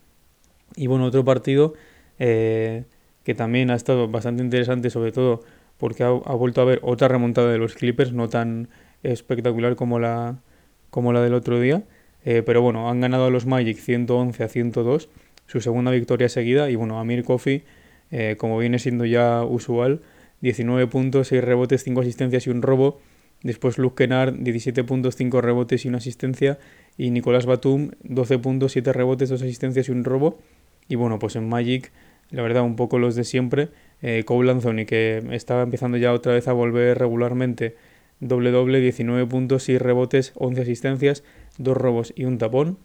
Y 0.75 0.87
bueno, 0.87 1.05
otro 1.05 1.23
partido 1.23 1.73
eh, 2.19 2.85
que 3.23 3.35
también 3.35 3.71
ha 3.71 3.75
estado 3.75 4.07
bastante 4.07 4.43
interesante, 4.43 4.89
sobre 4.89 5.11
todo 5.11 5.43
porque 5.77 6.03
ha, 6.03 6.09
vuelto 6.09 6.61
a 6.61 6.63
haber 6.63 6.79
otra 6.83 7.07
remontada 7.07 7.51
de 7.51 7.57
los 7.57 7.75
Clippers, 7.75 8.13
no 8.13 8.29
tan 8.29 8.69
espectacular 9.03 9.75
como 9.75 9.99
la, 9.99 10.39
como 10.89 11.11
la 11.13 11.21
del 11.21 11.33
otro 11.33 11.59
día. 11.59 11.83
Eh, 12.23 12.41
pero 12.43 12.61
bueno, 12.61 12.89
han 12.89 13.01
ganado 13.01 13.25
a 13.25 13.29
los 13.29 13.45
Magic 13.45 13.77
111 13.77 14.43
a 14.43 14.47
102 14.47 15.09
su 15.47 15.61
segunda 15.61 15.91
victoria 15.91 16.29
seguida. 16.29 16.69
Y 16.69 16.75
bueno, 16.75 16.99
Amir 16.99 17.23
Kofi, 17.23 17.63
eh, 18.11 18.35
como 18.37 18.57
viene 18.57 18.79
siendo 18.79 19.05
ya 19.05 19.43
usual, 19.43 20.01
19 20.41 20.87
puntos, 20.87 21.27
6 21.27 21.43
rebotes, 21.43 21.83
5 21.83 22.01
asistencias 22.01 22.47
y 22.47 22.49
un 22.49 22.61
robo. 22.61 22.99
Después 23.43 23.77
Luke 23.77 24.03
Kennard, 24.03 24.33
17 24.39 24.83
puntos, 24.83 25.15
5 25.15 25.41
rebotes 25.41 25.85
y 25.85 25.87
una 25.87 25.99
asistencia. 25.99 26.57
Y 26.97 27.11
Nicolás 27.11 27.45
Batum, 27.45 27.91
12 28.03 28.39
puntos, 28.39 28.71
7 28.71 28.93
rebotes, 28.93 29.29
2 29.29 29.41
asistencias 29.41 29.89
y 29.89 29.91
un 29.91 30.03
robo. 30.03 30.39
Y 30.87 30.95
bueno, 30.95 31.19
pues 31.19 31.35
en 31.35 31.49
Magic, 31.49 31.91
la 32.31 32.41
verdad, 32.41 32.63
un 32.63 32.75
poco 32.75 32.99
los 32.99 33.15
de 33.15 33.23
siempre. 33.23 33.69
Eh, 34.01 34.23
Cole 34.25 34.51
Anthony, 34.51 34.85
que 34.85 35.23
estaba 35.31 35.63
empezando 35.63 35.97
ya 35.97 36.13
otra 36.13 36.33
vez 36.33 36.47
a 36.47 36.53
volver 36.53 36.97
regularmente, 36.97 37.75
doble 38.19 38.51
doble, 38.51 38.79
19 38.79 39.25
puntos, 39.27 39.63
6 39.63 39.81
rebotes, 39.81 40.31
11 40.35 40.61
asistencias, 40.61 41.23
2 41.57 41.77
robos 41.77 42.13
y 42.15 42.25
un 42.25 42.37
tapón. 42.37 42.77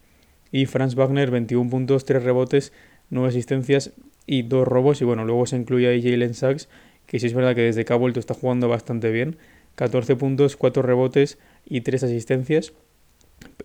Y 0.51 0.65
Franz 0.65 0.95
Wagner, 0.95 1.31
21 1.31 1.69
puntos, 1.69 2.05
3 2.05 2.23
rebotes, 2.23 2.73
9 3.09 3.29
asistencias 3.29 3.93
y 4.25 4.43
2 4.43 4.67
robos. 4.67 5.01
Y 5.01 5.05
bueno, 5.05 5.25
luego 5.25 5.45
se 5.45 5.55
incluye 5.57 5.87
ahí 5.87 6.01
Jalen 6.01 6.33
Sachs, 6.33 6.69
que 7.07 7.19
sí 7.19 7.27
es 7.27 7.33
verdad 7.33 7.55
que 7.55 7.61
desde 7.61 7.85
que 7.85 7.93
ha 7.93 7.97
vuelto 7.97 8.19
está 8.19 8.33
jugando 8.33 8.67
bastante 8.67 9.11
bien. 9.11 9.37
14 9.75 10.15
puntos, 10.17 10.57
4 10.57 10.81
rebotes 10.81 11.37
y 11.65 11.81
3 11.81 12.03
asistencias. 12.03 12.73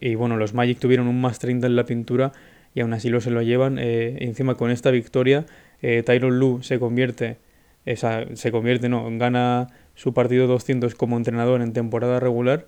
Y 0.00 0.14
bueno, 0.14 0.36
los 0.36 0.54
Magic 0.54 0.78
tuvieron 0.78 1.08
un 1.08 1.20
más 1.20 1.38
30 1.38 1.66
en 1.66 1.76
la 1.76 1.84
pintura 1.84 2.32
y 2.76 2.80
aún 2.80 2.92
así 2.92 3.08
lo 3.08 3.20
se 3.22 3.30
lo 3.30 3.40
llevan. 3.42 3.78
Eh, 3.78 4.18
encima 4.20 4.54
con 4.54 4.70
esta 4.70 4.90
victoria, 4.90 5.46
eh, 5.80 6.02
Tyron 6.04 6.38
Lu 6.38 6.62
se 6.62 6.78
convierte, 6.78 7.38
se 7.86 8.52
convierte, 8.52 8.90
no, 8.90 9.08
gana 9.18 9.68
su 9.94 10.12
partido 10.12 10.46
200 10.46 10.94
como 10.94 11.16
entrenador 11.16 11.62
en 11.62 11.72
temporada 11.72 12.20
regular 12.20 12.66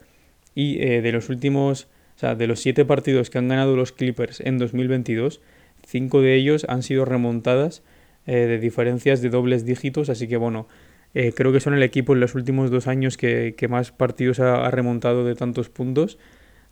y 0.55 0.81
eh, 0.81 1.03
de 1.03 1.13
los 1.13 1.29
últimos, 1.29 1.89
de 2.21 2.47
los 2.47 2.61
7 2.61 2.87
partidos 2.87 3.29
que 3.29 3.37
han 3.37 3.49
ganado 3.49 3.77
los 3.77 3.93
Clippers 3.93 4.41
en 4.41 4.57
2022, 4.57 5.43
5 5.87 6.23
de 6.23 6.35
ellos 6.37 6.65
han 6.69 6.83
sido 6.83 7.05
remontadas 7.05 7.83
de 8.25 8.59
diferencias 8.59 9.23
de 9.23 9.31
dobles 9.31 9.65
dígitos, 9.65 10.11
así 10.11 10.29
que 10.29 10.37
bueno, 10.37 10.69
creo 11.15 11.51
que 11.51 11.61
son 11.61 11.73
el 11.73 11.83
equipo 11.83 12.13
en 12.13 12.21
los 12.21 12.35
últimos 12.35 12.71
dos 12.71 12.87
años 12.87 13.17
que, 13.17 13.55
más 13.71 13.91
partidos 13.91 14.39
ha, 14.41 14.71
remontado 14.71 15.25
de 15.25 15.35
tantos 15.35 15.71
puntos. 15.71 16.19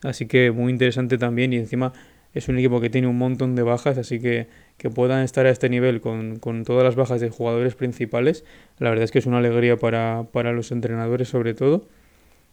Así 0.06 0.26
que 0.26 0.50
muy 0.52 0.72
interesante 0.72 1.18
también 1.18 1.52
y 1.52 1.56
encima 1.56 1.92
es 2.32 2.48
un 2.48 2.58
equipo 2.58 2.80
que 2.80 2.90
tiene 2.90 3.06
un 3.06 3.18
montón 3.18 3.56
de 3.56 3.62
bajas, 3.62 3.98
así 3.98 4.20
que 4.20 4.46
que 4.76 4.90
puedan 4.90 5.22
estar 5.22 5.46
a 5.46 5.50
este 5.50 5.68
nivel 5.68 6.00
con, 6.00 6.38
todas 6.64 6.84
las 6.84 6.96
bajas 6.96 7.20
de 7.20 7.30
jugadores 7.30 7.74
principales, 7.74 8.44
la 8.78 8.90
verdad 8.90 9.04
es 9.04 9.10
que 9.10 9.18
es 9.18 9.26
una 9.26 9.38
alegría 9.38 9.76
para, 9.76 10.52
los 10.52 10.70
entrenadores 10.70 11.28
sobre 11.28 11.54
todo. 11.54 11.86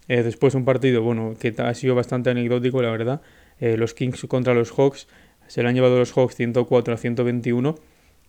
Eh, 0.08 0.24
después 0.24 0.56
un 0.56 0.66
partido, 0.66 1.02
bueno, 1.02 1.34
que 1.40 1.54
ha 1.58 1.74
sido 1.74 1.96
bastante 1.96 2.30
anecdótico, 2.30 2.82
la 2.82 2.92
verdad. 2.92 3.22
Eh, 3.60 3.78
los 3.78 3.94
Kings 3.94 4.26
contra 4.28 4.54
los 4.54 4.72
Hawks, 4.72 5.08
se 5.48 5.64
le 5.64 5.70
han 5.70 5.76
llevado 5.76 5.98
los 5.98 6.12
Hawks 6.14 6.36
104 6.36 6.94
a 6.94 6.98
121. 6.98 7.76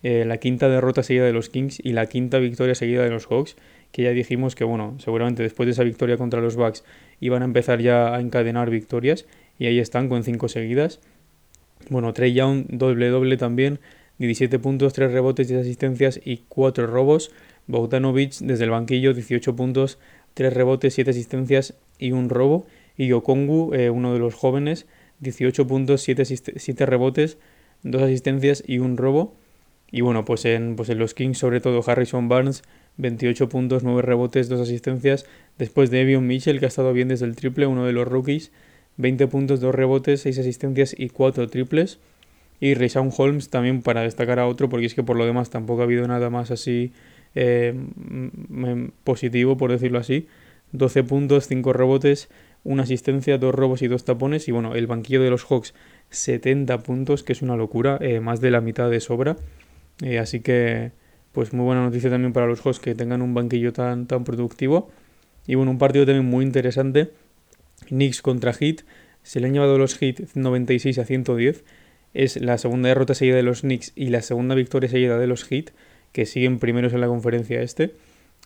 Eh, 0.03 0.25
la 0.25 0.37
quinta 0.37 0.69
derrota 0.69 1.03
seguida 1.03 1.25
de 1.25 1.33
los 1.33 1.49
Kings 1.49 1.81
y 1.83 1.93
la 1.93 2.07
quinta 2.07 2.39
victoria 2.39 2.75
seguida 2.75 3.03
de 3.03 3.11
los 3.11 3.27
Hawks, 3.27 3.57
que 3.95 4.03
ya 4.03 4.11
dijimos 4.11 4.57
que, 4.57 4.65
bueno, 4.65 4.97
seguramente 4.99 5.45
después 5.45 5.69
de 5.69 5.71
esa 5.71 5.85
victoria 5.85 6.17
contra 6.17 6.41
los 6.41 6.57
Bucks 6.57 6.83
iban 7.21 7.43
a 7.43 7.45
empezar 7.45 7.81
ya 7.81 8.13
a 8.13 8.21
encadenar 8.21 8.69
victorias 8.69 9.25
y 9.57 9.67
ahí 9.67 9.79
están 9.79 10.09
con 10.09 10.25
cinco 10.25 10.49
seguidas. 10.49 10.99
Bueno, 11.91 12.13
Trey 12.13 12.35
Young 12.35 12.65
doble 12.71 13.09
doble 13.09 13.37
también, 13.37 13.79
17 14.19 14.59
puntos, 14.59 14.95
3 14.95 15.13
rebotes, 15.13 15.47
10 15.47 15.61
asistencias 15.61 16.21
y 16.25 16.39
4 16.49 16.89
robos. 16.89 17.31
Bogdanovic 17.69 18.33
desde 18.41 18.65
el 18.65 18.71
banquillo, 18.71 19.15
18 19.15 19.55
puntos, 19.55 20.01
3 20.35 20.53
rebotes, 20.53 20.93
7 20.93 21.11
asistencias 21.11 21.75
y 21.97 22.11
un 22.11 22.31
robo. 22.31 22.67
Y 22.97 23.13
Okongu, 23.13 23.75
eh, 23.75 23.91
uno 23.91 24.13
de 24.13 24.19
los 24.19 24.35
jóvenes, 24.35 24.87
18 25.21 25.69
puntos, 25.69 26.03
7, 26.03 26.25
7 26.25 26.87
rebotes, 26.87 27.39
2 27.85 28.03
asistencias 28.03 28.65
y 28.67 28.79
un 28.79 28.97
robo. 28.97 29.37
Y 29.93 30.01
bueno, 30.01 30.25
pues 30.25 30.45
en, 30.47 30.75
pues 30.75 30.89
en 30.89 30.99
los 30.99 31.15
Kings, 31.15 31.39
sobre 31.39 31.61
todo 31.61 31.81
Harrison 31.87 32.29
Barnes, 32.29 32.65
28 32.97 33.49
puntos, 33.49 33.83
9 33.83 34.03
rebotes, 34.03 34.49
2 34.49 34.61
asistencias. 34.61 35.27
Después 35.59 35.91
de 35.91 36.03
Evion 36.03 36.27
Mitchell, 36.27 36.59
que 36.59 36.67
ha 36.67 36.69
estado 36.69 36.93
bien 36.93 37.09
desde 37.09 37.27
el 37.27 37.37
triple, 37.37 37.67
uno 37.67 37.85
de 37.85 37.93
los 37.93 38.07
rookies, 38.07 38.53
20 38.97 39.27
puntos, 39.27 39.61
2 39.61 39.75
rebotes, 39.75 40.21
6 40.23 40.39
asistencias 40.39 40.95
y 40.97 41.09
4 41.09 41.49
triples. 41.49 41.99
Y 42.61 42.75
Rayshon 42.75 43.11
Holmes 43.17 43.51
también 43.51 43.83
para 43.83 44.03
destacar 44.03 44.39
a 44.39 44.47
otro, 44.47 44.69
porque 44.69 44.87
es 44.87 44.95
que 44.95 45.03
por 45.03 45.17
lo 45.17 45.27
demás 45.27 45.51
tampoco 45.51 45.83
ha 45.83 45.85
habido 45.85 46.07
nada 46.07 46.31
más 46.31 46.51
así 46.51 46.93
eh, 47.35 47.75
positivo, 49.03 49.57
por 49.57 49.71
decirlo 49.71 49.99
así. 49.99 50.29
12 50.73 51.05
puntos, 51.05 51.47
5 51.47 51.73
rebotes, 51.73 52.29
1 52.65 52.83
asistencia, 52.83 53.39
2 53.39 53.55
robos 53.55 53.83
y 53.83 53.89
2 53.89 54.05
tapones. 54.05 54.49
Y 54.49 54.53
bueno, 54.53 54.75
el 54.75 54.87
banquillo 54.87 55.23
de 55.23 55.31
los 55.31 55.45
Hawks, 55.45 55.75
70 56.11 56.79
puntos, 56.79 57.23
que 57.23 57.33
es 57.33 57.43
una 57.43 57.57
locura, 57.57 57.99
eh, 58.01 58.21
más 58.21 58.41
de 58.41 58.51
la 58.51 58.61
mitad 58.61 58.91
de 58.91 59.01
sobra. 59.01 59.37
Eh, 60.03 60.19
así 60.19 60.41
que, 60.41 60.93
pues 61.35 61.53
muy 61.53 61.65
buena 61.65 61.83
noticia 61.83 62.09
también 62.09 62.33
para 62.33 62.47
los 62.47 62.61
Hawks 62.61 62.79
que 62.79 62.95
tengan 62.95 63.21
un 63.21 63.35
banquillo 63.35 63.73
tan, 63.73 64.07
tan 64.07 64.23
productivo. 64.23 64.89
Y 65.47 65.57
bueno, 65.57 65.73
un 65.73 65.79
partido 65.79 66.07
también 66.07 66.25
muy 66.25 66.45
interesante 66.45 67.11
Knicks 67.89 68.23
contra 68.23 68.53
Heat. 68.55 68.83
Se 69.25 69.41
le 69.41 69.49
han 69.49 69.53
llevado 69.53 69.77
los 69.77 69.99
Heat 69.99 70.35
96 70.35 70.99
a 70.99 71.05
110. 71.05 71.65
Es 72.15 72.41
la 72.41 72.57
segunda 72.57 72.89
derrota 72.89 73.15
seguida 73.15 73.35
de 73.35 73.43
los 73.43 73.63
Knicks 73.63 73.93
y 73.97 74.11
la 74.11 74.23
segunda 74.23 74.55
victoria 74.55 74.89
seguida 74.89 75.19
de 75.19 75.27
los 75.27 75.45
Heat, 75.45 75.71
que 76.13 76.25
siguen 76.25 76.61
primeros 76.61 76.93
en 76.93 77.01
la 77.01 77.09
conferencia 77.09 77.61
este. 77.61 77.95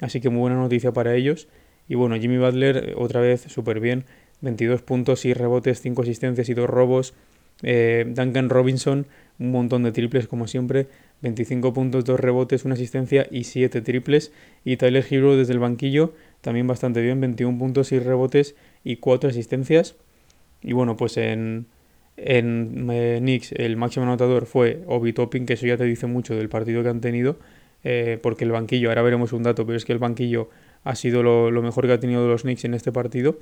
Así 0.01 0.23
que 0.23 0.31
muy 0.31 0.41
buena 0.41 0.57
noticia 0.57 0.93
para 0.93 1.15
ellos. 1.15 1.47
Y 1.89 1.95
bueno, 1.95 2.17
Jimmy 2.17 2.39
Butler 2.39 2.95
otra 2.97 3.21
vez 3.21 3.43
súper 3.43 3.81
bien. 3.81 4.07
22 4.41 4.83
puntos, 4.83 5.27
y 5.27 5.35
rebotes, 5.35 5.83
5 5.83 6.03
asistencias 6.03 6.49
y 6.49 6.55
2 6.55 6.71
robos. 6.71 7.15
Eh, 7.63 8.05
Duncan 8.09 8.49
Robinson, 8.49 9.07
un 9.39 9.51
montón 9.51 9.83
de 9.83 9.93
triples 9.93 10.27
como 10.27 10.47
siempre. 10.47 10.87
25 11.23 11.73
puntos, 11.73 12.05
2 12.05 12.21
rebotes, 12.21 12.65
1 12.65 12.75
asistencia 12.75 13.27
y 13.31 13.45
7 13.45 13.81
triples. 13.81 14.33
Y 14.65 14.77
Tyler 14.77 15.05
Hero 15.09 15.37
desde 15.37 15.53
el 15.53 15.59
banquillo, 15.59 16.15
también 16.41 16.67
bastante 16.67 17.03
bien, 17.03 17.21
21 17.21 17.59
puntos, 17.59 17.89
6 17.89 18.05
rebotes 18.05 18.55
y 18.85 18.97
4 18.97 19.31
asistencias. 19.31 19.97
Y 20.63 20.73
bueno, 20.73 20.97
pues 20.97 21.17
en, 21.17 21.67
en 22.17 22.89
eh, 22.91 23.19
Knicks 23.21 23.53
el 23.53 23.77
máximo 23.77 24.05
anotador 24.05 24.47
fue 24.47 24.83
Obi 24.87 25.13
Topping, 25.13 25.47
que 25.47 25.55
eso 25.55 25.67
ya 25.67 25.77
te 25.77 25.85
dice 25.85 26.07
mucho 26.07 26.35
del 26.35 26.49
partido 26.49 26.83
que 26.83 26.89
han 26.89 27.01
tenido, 27.01 27.39
eh, 27.85 28.19
porque 28.23 28.45
el 28.45 28.51
banquillo, 28.51 28.89
ahora 28.89 29.03
veremos 29.03 29.33
un 29.33 29.45
dato, 29.45 29.65
pero 29.65 29.77
es 29.77 29.85
que 29.85 29.93
el 29.93 29.99
banquillo 29.99 30.51
ha 30.85 30.95
sido 30.95 31.23
lo, 31.23 31.63
mejor 31.63 31.87
que 31.87 31.93
ha 31.93 32.01
tenido 32.01 32.27
los 32.29 32.43
Knicks 32.43 32.65
en 32.65 32.75
este 32.75 32.93
partido. 32.93 33.39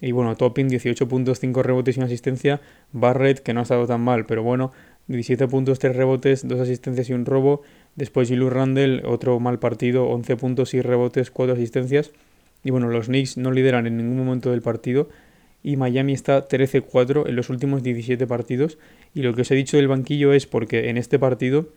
Y 0.00 0.12
bueno, 0.12 0.36
Topping 0.36 0.68
18 0.68 1.08
puntos, 1.08 1.40
5 1.40 1.62
rebotes 1.62 1.96
y 1.96 2.00
una 2.00 2.06
asistencia. 2.06 2.60
Barrett, 2.92 3.40
que 3.40 3.54
no 3.54 3.60
ha 3.60 3.62
estado 3.62 3.86
tan 3.86 4.02
mal, 4.02 4.26
pero 4.26 4.42
bueno, 4.42 4.72
17 5.08 5.46
puntos, 5.48 5.78
3 5.78 5.94
rebotes, 5.94 6.46
2 6.46 6.60
asistencias 6.60 7.08
y 7.10 7.12
un 7.12 7.26
robo. 7.26 7.62
Después 7.94 8.28
Julius 8.28 8.52
Randle, 8.52 9.02
otro 9.04 9.38
mal 9.40 9.58
partido, 9.58 10.08
11 10.08 10.36
puntos, 10.36 10.70
6 10.70 10.84
rebotes, 10.84 11.30
4 11.30 11.54
asistencias. 11.54 12.10
Y 12.64 12.70
bueno, 12.70 12.88
los 12.88 13.06
Knicks 13.06 13.36
no 13.36 13.52
lideran 13.52 13.86
en 13.86 13.96
ningún 13.96 14.16
momento 14.16 14.50
del 14.50 14.62
partido. 14.62 15.08
Y 15.62 15.76
Miami 15.76 16.12
está 16.12 16.48
13-4 16.48 17.28
en 17.28 17.36
los 17.36 17.50
últimos 17.50 17.82
17 17.82 18.26
partidos. 18.26 18.78
Y 19.14 19.22
lo 19.22 19.34
que 19.34 19.42
os 19.42 19.50
he 19.50 19.54
dicho 19.54 19.76
del 19.76 19.88
banquillo 19.88 20.32
es 20.32 20.46
porque 20.46 20.90
en 20.90 20.96
este 20.96 21.18
partido 21.18 21.68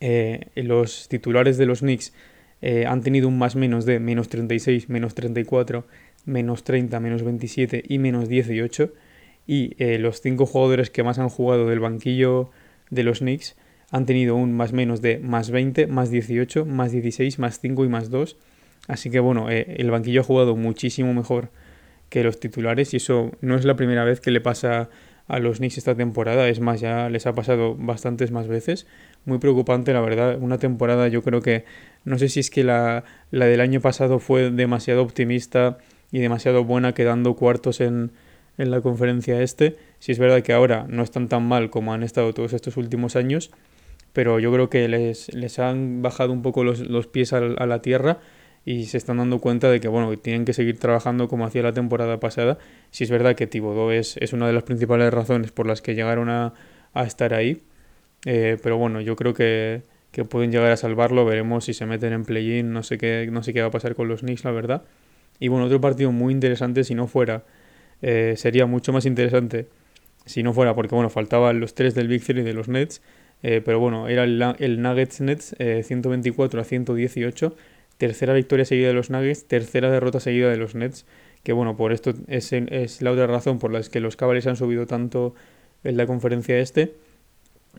eh, 0.00 0.48
los 0.54 1.08
titulares 1.08 1.56
de 1.58 1.66
los 1.66 1.80
Knicks 1.80 2.12
eh, 2.60 2.86
han 2.86 3.02
tenido 3.02 3.28
un 3.28 3.38
más 3.38 3.56
menos 3.56 3.86
de 3.86 3.98
menos 3.98 4.28
36, 4.28 4.88
menos 4.88 5.14
34, 5.14 5.86
menos 6.26 6.64
30, 6.64 7.00
menos 7.00 7.22
27 7.22 7.82
y 7.88 7.98
menos 7.98 8.28
18 8.28 8.92
y 9.46 9.74
eh, 9.82 9.98
los 9.98 10.20
cinco 10.20 10.46
jugadores 10.46 10.90
que 10.90 11.02
más 11.02 11.18
han 11.18 11.28
jugado 11.28 11.68
del 11.68 11.80
banquillo 11.80 12.50
de 12.90 13.02
los 13.02 13.18
Knicks 13.20 13.56
han 13.90 14.06
tenido 14.06 14.36
un 14.36 14.52
más 14.52 14.72
menos 14.72 15.02
de 15.02 15.18
más 15.18 15.50
20, 15.50 15.86
más 15.86 16.10
18, 16.10 16.64
más 16.64 16.92
16, 16.92 17.38
más 17.38 17.60
5 17.60 17.84
y 17.84 17.88
más 17.88 18.10
2. 18.10 18.36
Así 18.88 19.10
que 19.10 19.20
bueno, 19.20 19.50
eh, 19.50 19.76
el 19.78 19.90
banquillo 19.90 20.22
ha 20.22 20.24
jugado 20.24 20.56
muchísimo 20.56 21.12
mejor 21.12 21.50
que 22.08 22.24
los 22.24 22.40
titulares 22.40 22.94
y 22.94 22.96
eso 22.96 23.32
no 23.40 23.54
es 23.56 23.64
la 23.64 23.76
primera 23.76 24.04
vez 24.04 24.20
que 24.20 24.30
le 24.30 24.40
pasa 24.40 24.88
a 25.28 25.38
los 25.38 25.58
Knicks 25.58 25.78
esta 25.78 25.94
temporada, 25.94 26.48
es 26.48 26.60
más, 26.60 26.80
ya 26.80 27.08
les 27.08 27.26
ha 27.26 27.34
pasado 27.34 27.74
bastantes 27.74 28.32
más 28.32 28.48
veces. 28.48 28.86
Muy 29.24 29.38
preocupante, 29.38 29.92
la 29.92 30.00
verdad. 30.00 30.38
Una 30.40 30.58
temporada 30.58 31.08
yo 31.08 31.22
creo 31.22 31.42
que, 31.42 31.64
no 32.04 32.18
sé 32.18 32.28
si 32.28 32.40
es 32.40 32.50
que 32.50 32.64
la, 32.64 33.04
la 33.30 33.46
del 33.46 33.60
año 33.60 33.80
pasado 33.80 34.18
fue 34.18 34.50
demasiado 34.50 35.02
optimista 35.02 35.78
y 36.10 36.18
demasiado 36.18 36.64
buena 36.64 36.92
quedando 36.92 37.34
cuartos 37.34 37.80
en, 37.80 38.10
en 38.62 38.70
la 38.70 38.80
conferencia 38.80 39.42
este. 39.42 39.76
Si 39.98 40.12
es 40.12 40.18
verdad 40.18 40.42
que 40.42 40.52
ahora 40.52 40.86
no 40.88 41.02
están 41.02 41.28
tan 41.28 41.46
mal 41.46 41.70
como 41.70 41.92
han 41.92 42.02
estado 42.02 42.32
todos 42.32 42.52
estos 42.52 42.76
últimos 42.76 43.16
años, 43.16 43.50
pero 44.12 44.38
yo 44.38 44.52
creo 44.52 44.70
que 44.70 44.88
les, 44.88 45.32
les 45.34 45.58
han 45.58 46.02
bajado 46.02 46.32
un 46.32 46.42
poco 46.42 46.64
los, 46.64 46.80
los 46.80 47.06
pies 47.06 47.32
a, 47.32 47.40
la 47.40 47.82
tierra 47.82 48.20
y 48.64 48.84
se 48.84 48.96
están 48.96 49.16
dando 49.16 49.40
cuenta 49.40 49.70
de 49.70 49.80
que 49.80 49.88
bueno 49.88 50.16
tienen 50.18 50.44
que 50.44 50.52
seguir 50.52 50.78
trabajando 50.78 51.28
como 51.28 51.44
hacía 51.44 51.62
la 51.62 51.72
temporada 51.72 52.20
pasada. 52.20 52.58
Si 52.90 53.04
es 53.04 53.10
verdad 53.10 53.34
que 53.34 53.46
Tibodó 53.46 53.90
es, 53.90 54.16
es 54.18 54.32
una 54.32 54.46
de 54.46 54.52
las 54.52 54.62
principales 54.62 55.12
razones 55.12 55.50
por 55.50 55.66
las 55.66 55.82
que 55.82 55.94
llegaron 55.94 56.28
a, 56.28 56.54
a 56.94 57.04
estar 57.04 57.34
ahí, 57.34 57.62
eh, 58.26 58.58
pero 58.62 58.78
bueno, 58.78 59.00
yo 59.00 59.16
creo 59.16 59.34
que, 59.34 59.82
que 60.12 60.24
pueden 60.24 60.52
llegar 60.52 60.70
a 60.70 60.76
salvarlo. 60.76 61.24
Veremos 61.24 61.64
si 61.64 61.74
se 61.74 61.86
meten 61.86 62.12
en 62.12 62.24
play-in. 62.24 62.72
No 62.72 62.82
sé 62.82 62.98
qué, 62.98 63.28
no 63.32 63.42
sé 63.42 63.52
qué 63.52 63.62
va 63.62 63.68
a 63.68 63.70
pasar 63.70 63.94
con 63.96 64.08
los 64.08 64.20
Knicks, 64.20 64.44
la 64.44 64.52
verdad. 64.52 64.84
Y 65.40 65.48
bueno, 65.48 65.66
otro 65.66 65.80
partido 65.80 66.12
muy 66.12 66.32
interesante 66.32 66.84
si 66.84 66.94
no 66.94 67.08
fuera 67.08 67.44
eh, 68.02 68.34
sería 68.36 68.66
mucho 68.66 68.92
más 68.92 69.06
interesante 69.06 69.68
si 70.26 70.42
no 70.42 70.52
fuera 70.52 70.74
porque, 70.74 70.94
bueno, 70.94 71.08
faltaban 71.08 71.60
los 71.60 71.74
tres 71.74 71.94
del 71.94 72.08
Big 72.08 72.22
Three 72.24 72.42
de 72.42 72.52
los 72.52 72.68
Nets, 72.68 73.00
eh, 73.42 73.60
pero 73.64 73.80
bueno, 73.80 74.08
era 74.08 74.24
el, 74.24 74.82
Nuggets 74.82 75.20
Nets 75.20 75.56
124 75.58 76.60
eh, 76.60 76.62
a 76.62 76.64
118, 76.64 77.56
tercera 77.98 78.32
victoria 78.32 78.64
seguida 78.64 78.88
de 78.88 78.94
los 78.94 79.10
Nuggets, 79.10 79.46
tercera 79.46 79.90
derrota 79.90 80.20
seguida 80.20 80.50
de 80.50 80.56
los 80.56 80.74
Nets, 80.74 81.06
que 81.42 81.52
bueno, 81.52 81.76
por 81.76 81.92
esto 81.92 82.14
es, 82.28 82.52
es 82.52 83.02
la 83.02 83.10
otra 83.10 83.26
razón 83.26 83.58
por 83.58 83.72
la 83.72 83.82
que 83.82 84.00
los 84.00 84.16
Cavaliers 84.16 84.46
han 84.46 84.56
subido 84.56 84.86
tanto 84.86 85.34
en 85.82 85.96
la 85.96 86.06
conferencia 86.06 86.58
este. 86.58 86.94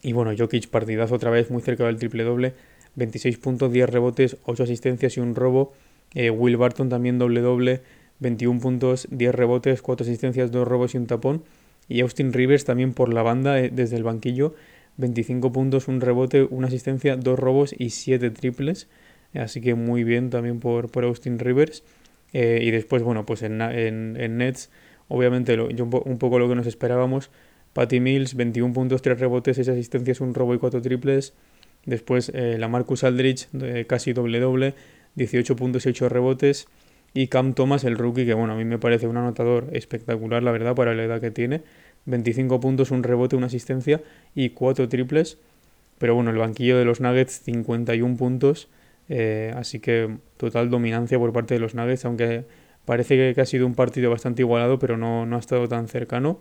Y 0.02 0.12
bueno, 0.12 0.34
Jokic 0.38 0.68
partidazo 0.68 1.16
otra 1.16 1.30
vez 1.32 1.50
muy 1.50 1.62
cerca 1.62 1.86
del 1.86 1.98
triple 1.98 2.24
doble. 2.24 2.54
26 2.96 3.38
puntos, 3.38 3.72
10 3.72 3.90
rebotes, 3.90 4.38
8 4.44 4.64
asistencias 4.64 5.16
y 5.16 5.22
un 5.22 5.36
robo. 5.36 5.74
Will 6.14 6.58
Barton 6.58 6.90
también 6.90 7.18
doble 7.18 7.42
doble, 7.42 7.82
21 8.24 8.60
puntos, 8.60 9.08
10 9.12 9.36
rebotes, 9.36 9.84
4 9.84 10.04
asistencias, 10.04 10.52
2 10.52 10.68
robos 10.68 10.96
y 10.96 10.98
un 10.98 11.06
tapón. 11.06 11.44
Y 11.88 12.02
Austin 12.02 12.34
Rivers 12.34 12.66
también 12.66 12.94
por 12.94 13.14
la 13.14 13.22
banda 13.22 13.60
eh, 13.60 13.70
desde 13.72 13.98
el 13.98 14.04
banquillo, 14.04 14.56
25 14.98 15.52
puntos, 15.52 15.88
un 15.88 16.02
rebote, 16.02 16.48
una 16.50 16.68
asistencia, 16.68 17.18
2 17.18 17.38
robos 17.38 17.76
y 17.78 17.92
7 17.92 18.32
triples. 18.32 18.88
Así 19.36 19.62
que 19.62 19.76
muy 19.76 20.04
bien 20.04 20.30
también 20.30 20.60
por, 20.60 20.90
por 20.90 21.04
Austin 21.04 21.38
Rivers. 21.38 21.84
Eh, 22.32 22.60
y 22.64 22.72
después, 22.72 23.04
bueno, 23.04 23.26
pues 23.26 23.44
en, 23.44 23.62
en, 23.62 24.38
Nets, 24.38 24.72
obviamente 25.08 25.56
lo, 25.56 25.68
un 25.68 26.18
poco 26.18 26.40
lo 26.40 26.50
que 26.50 26.56
nos 26.56 26.66
esperábamos. 26.66 27.30
Patty 27.74 28.00
Mills, 28.00 28.36
21 28.36 28.74
puntos, 28.74 29.02
3 29.02 29.20
rebotes, 29.20 29.58
6 29.58 29.70
asistencias, 29.70 30.22
un 30.22 30.34
robo 30.34 30.56
y 30.56 30.60
4 30.60 30.82
triples. 30.82 31.34
Después 31.86 32.32
eh, 32.34 32.58
la 32.58 32.70
Marcus 32.70 33.04
Aldridge, 33.04 33.50
casi 33.88 34.14
doble 34.14 34.40
doble, 34.40 34.74
18 35.16 35.56
puntos 35.56 35.86
y 35.86 35.90
8 35.90 36.08
rebotes. 36.08 36.68
Y 37.14 37.28
Cam 37.28 37.54
Thomas, 37.54 37.84
el 37.84 37.98
rookie, 37.98 38.26
que 38.26 38.34
bueno, 38.34 38.54
a 38.54 38.56
mí 38.56 38.66
me 38.66 38.80
parece 38.80 39.08
un 39.08 39.18
anotador 39.18 39.68
espectacular, 39.74 40.42
la 40.42 40.52
verdad, 40.52 40.76
para 40.76 40.96
la 40.96 41.04
edad 41.04 41.22
que 41.22 41.32
tiene. 41.32 41.62
25 42.06 42.60
puntos, 42.60 42.92
un 42.92 43.04
rebote, 43.04 43.36
una 43.36 43.48
asistencia 43.48 44.02
y 44.36 44.50
4 44.50 44.90
triples. 44.90 45.38
Pero 46.00 46.16
bueno, 46.16 46.32
el 46.32 46.38
banquillo 46.38 46.78
de 46.78 46.86
los 46.86 47.02
Nuggets, 47.02 47.42
51 47.44 48.18
puntos. 48.18 48.68
Eh, 49.10 49.54
así 49.56 49.80
que 49.80 50.18
total 50.38 50.70
dominancia 50.70 51.20
por 51.20 51.32
parte 51.34 51.54
de 51.54 51.60
los 51.60 51.76
Nuggets, 51.76 52.06
aunque 52.06 52.46
parece 52.86 53.34
que 53.34 53.42
ha 53.42 53.46
sido 53.46 53.66
un 53.68 53.76
partido 53.76 54.10
bastante 54.10 54.42
igualado, 54.42 54.80
pero 54.80 54.98
no, 54.98 55.26
no 55.26 55.36
ha 55.36 55.40
estado 55.40 55.68
tan 55.68 55.88
cercano. 55.88 56.40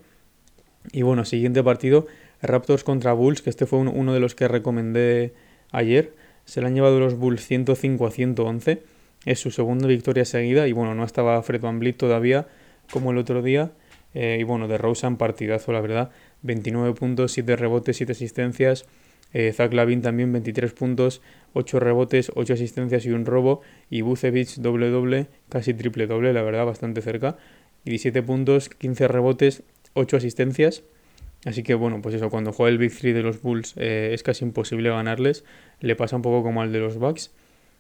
Y 0.90 1.02
bueno, 1.02 1.24
siguiente 1.24 1.62
partido, 1.62 2.06
Raptors 2.40 2.82
contra 2.82 3.12
Bulls, 3.12 3.42
que 3.42 3.50
este 3.50 3.66
fue 3.66 3.78
uno 3.78 4.14
de 4.14 4.20
los 4.20 4.34
que 4.34 4.48
recomendé 4.48 5.34
ayer. 5.70 6.12
Se 6.44 6.60
le 6.60 6.66
han 6.66 6.74
llevado 6.74 6.98
los 6.98 7.14
Bulls 7.16 7.46
105 7.46 8.06
a 8.06 8.10
111. 8.10 8.82
Es 9.24 9.40
su 9.40 9.50
segunda 9.50 9.86
victoria 9.86 10.24
seguida 10.24 10.66
y 10.66 10.72
bueno, 10.72 10.94
no 10.94 11.04
estaba 11.04 11.40
Fred 11.42 11.60
Van 11.60 11.78
Vliet 11.78 11.96
todavía 11.96 12.46
como 12.90 13.12
el 13.12 13.18
otro 13.18 13.42
día. 13.42 13.72
Eh, 14.14 14.38
y 14.40 14.42
bueno, 14.42 14.68
de 14.68 14.78
Rosen 14.78 15.16
partidazo, 15.16 15.72
la 15.72 15.80
verdad. 15.80 16.10
29 16.42 16.94
puntos, 16.94 17.32
7 17.32 17.56
rebotes, 17.56 17.96
7 17.96 18.12
asistencias. 18.12 18.86
Eh, 19.32 19.52
Zach 19.52 19.72
Lavin 19.72 20.02
también 20.02 20.32
23 20.32 20.72
puntos, 20.72 21.22
8 21.54 21.80
rebotes, 21.80 22.30
8 22.34 22.54
asistencias 22.54 23.06
y 23.06 23.10
un 23.10 23.24
robo. 23.24 23.62
Y 23.90 24.02
Bucevic 24.02 24.56
doble 24.56 24.90
doble, 24.90 25.28
casi 25.48 25.72
triple 25.72 26.06
doble, 26.06 26.32
la 26.32 26.42
verdad, 26.42 26.66
bastante 26.66 27.00
cerca. 27.00 27.38
17 27.84 28.22
puntos, 28.22 28.68
15 28.68 29.08
rebotes, 29.08 29.62
8 29.94 30.16
asistencias. 30.16 30.82
Así 31.44 31.62
que 31.62 31.74
bueno, 31.74 32.00
pues 32.02 32.14
eso, 32.14 32.30
cuando 32.30 32.52
juega 32.52 32.70
el 32.70 32.78
Big 32.78 32.96
3 32.96 33.14
de 33.14 33.22
los 33.22 33.42
Bulls 33.42 33.74
eh, 33.76 34.10
es 34.12 34.22
casi 34.22 34.44
imposible 34.44 34.90
ganarles. 34.90 35.44
Le 35.80 35.96
pasa 35.96 36.16
un 36.16 36.22
poco 36.22 36.42
como 36.42 36.62
al 36.62 36.72
de 36.72 36.78
los 36.78 36.98
Bucks. 36.98 37.32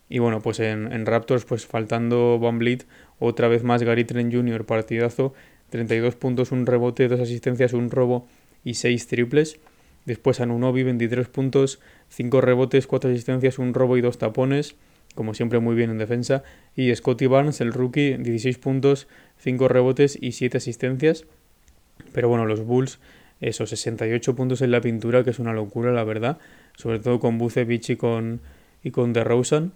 Y 0.08 0.18
bueno, 0.18 0.40
pues 0.40 0.60
en, 0.60 1.06
Raptors, 1.06 1.44
pues 1.44 1.66
faltando 1.66 2.38
Van 2.38 2.58
Vliet, 2.58 2.86
otra 3.18 3.48
vez 3.48 3.62
más 3.62 3.82
Gary 3.82 4.04
Trent 4.04 4.32
Jr., 4.34 4.66
partidazo. 4.66 5.32
32 5.70 6.16
puntos, 6.16 6.52
un 6.52 6.66
rebote, 6.66 7.08
dos 7.08 7.20
asistencias, 7.20 7.72
un 7.72 7.90
robo 7.90 8.28
y 8.62 8.74
6 8.74 9.06
triples. 9.06 9.58
Después 10.04 10.40
Anunobi, 10.40 10.82
23 10.82 11.28
puntos, 11.28 11.80
5 12.10 12.40
rebotes, 12.40 12.86
4 12.86 13.10
asistencias, 13.10 13.58
un 13.58 13.72
robo 13.72 13.96
y 13.96 14.02
2 14.02 14.18
tapones. 14.18 14.74
Como 15.14 15.34
siempre, 15.34 15.60
muy 15.60 15.74
bien 15.74 15.90
en 15.90 15.98
defensa. 15.98 16.42
Y 16.76 16.94
Scotty 16.94 17.26
Barnes, 17.26 17.60
el 17.60 17.72
rookie, 17.72 18.16
16 18.18 18.58
puntos, 18.58 19.08
5 19.38 19.68
rebotes 19.68 20.18
y 20.20 20.32
7 20.32 20.58
asistencias. 20.58 21.24
Pero 22.12 22.28
bueno, 22.28 22.44
los 22.46 22.64
Bulls, 22.64 22.98
esos 23.40 23.70
68 23.70 24.34
puntos 24.34 24.62
en 24.62 24.70
la 24.70 24.80
pintura, 24.80 25.24
que 25.24 25.30
es 25.30 25.38
una 25.38 25.52
locura, 25.52 25.92
la 25.92 26.04
verdad. 26.04 26.38
Sobre 26.76 26.98
todo 26.98 27.20
con 27.20 27.38
Bucevic 27.38 27.90
y 27.90 27.96
con, 27.96 28.40
y 28.82 28.90
con 28.90 29.12
DeRozan. 29.12 29.72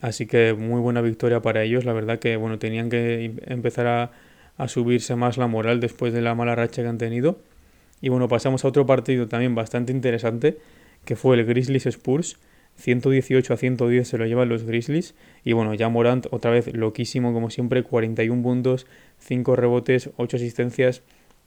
Así 0.00 0.26
que 0.26 0.54
muy 0.54 0.80
buena 0.80 1.00
victoria 1.00 1.40
para 1.40 1.62
ellos. 1.62 1.84
La 1.84 1.92
verdad 1.92 2.18
que 2.18 2.36
bueno, 2.36 2.58
tenían 2.58 2.90
que 2.90 3.32
empezar 3.46 3.86
a, 3.86 4.10
a 4.56 4.68
subirse 4.68 5.16
más 5.16 5.38
la 5.38 5.46
moral 5.46 5.80
después 5.80 6.12
de 6.12 6.22
la 6.22 6.34
mala 6.34 6.54
racha 6.54 6.82
que 6.82 6.88
han 6.88 6.98
tenido. 6.98 7.38
Y 8.00 8.08
bueno, 8.08 8.28
pasamos 8.28 8.64
a 8.64 8.68
otro 8.68 8.86
partido 8.86 9.28
también 9.28 9.54
bastante 9.54 9.92
interesante, 9.92 10.58
que 11.04 11.16
fue 11.16 11.36
el 11.36 11.44
Grizzlies 11.44 11.86
Spurs. 11.86 12.36
118 12.76 13.54
a 13.54 13.56
110 13.56 14.08
se 14.08 14.18
lo 14.18 14.26
llevan 14.26 14.48
los 14.48 14.64
Grizzlies. 14.64 15.14
Y 15.44 15.52
bueno, 15.52 15.74
ya 15.74 15.88
Morant 15.88 16.26
otra 16.30 16.50
vez 16.50 16.72
loquísimo 16.74 17.32
como 17.32 17.50
siempre, 17.50 17.82
41 17.82 18.42
puntos, 18.42 18.86
5 19.20 19.56
rebotes, 19.56 20.10
8 20.16 20.36
asistencias 20.36 21.02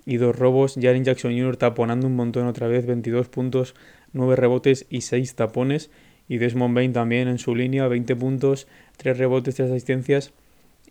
y 0.06 0.18
2 0.18 0.36
robos. 0.36 0.76
Jaren 0.82 1.04
Jackson 1.04 1.32
Jr. 1.32 1.58
taponando 1.58 2.08
un 2.08 2.16
montón 2.16 2.48
otra 2.48 2.68
vez, 2.68 2.86
22 2.86 3.28
puntos, 3.28 3.76
9 4.14 4.36
rebotes 4.36 4.86
y 4.90 5.02
6 5.02 5.36
tapones. 5.36 5.92
Y 6.28 6.38
Desmond 6.38 6.76
Bain 6.76 6.94
también 6.94 7.28
en 7.28 7.38
su 7.38 7.56
línea, 7.56 7.88
20 7.88 8.16
puntos, 8.16 8.68
3 8.98 9.18
rebotes, 9.18 9.56
3 9.56 9.72
asistencias 9.72 10.34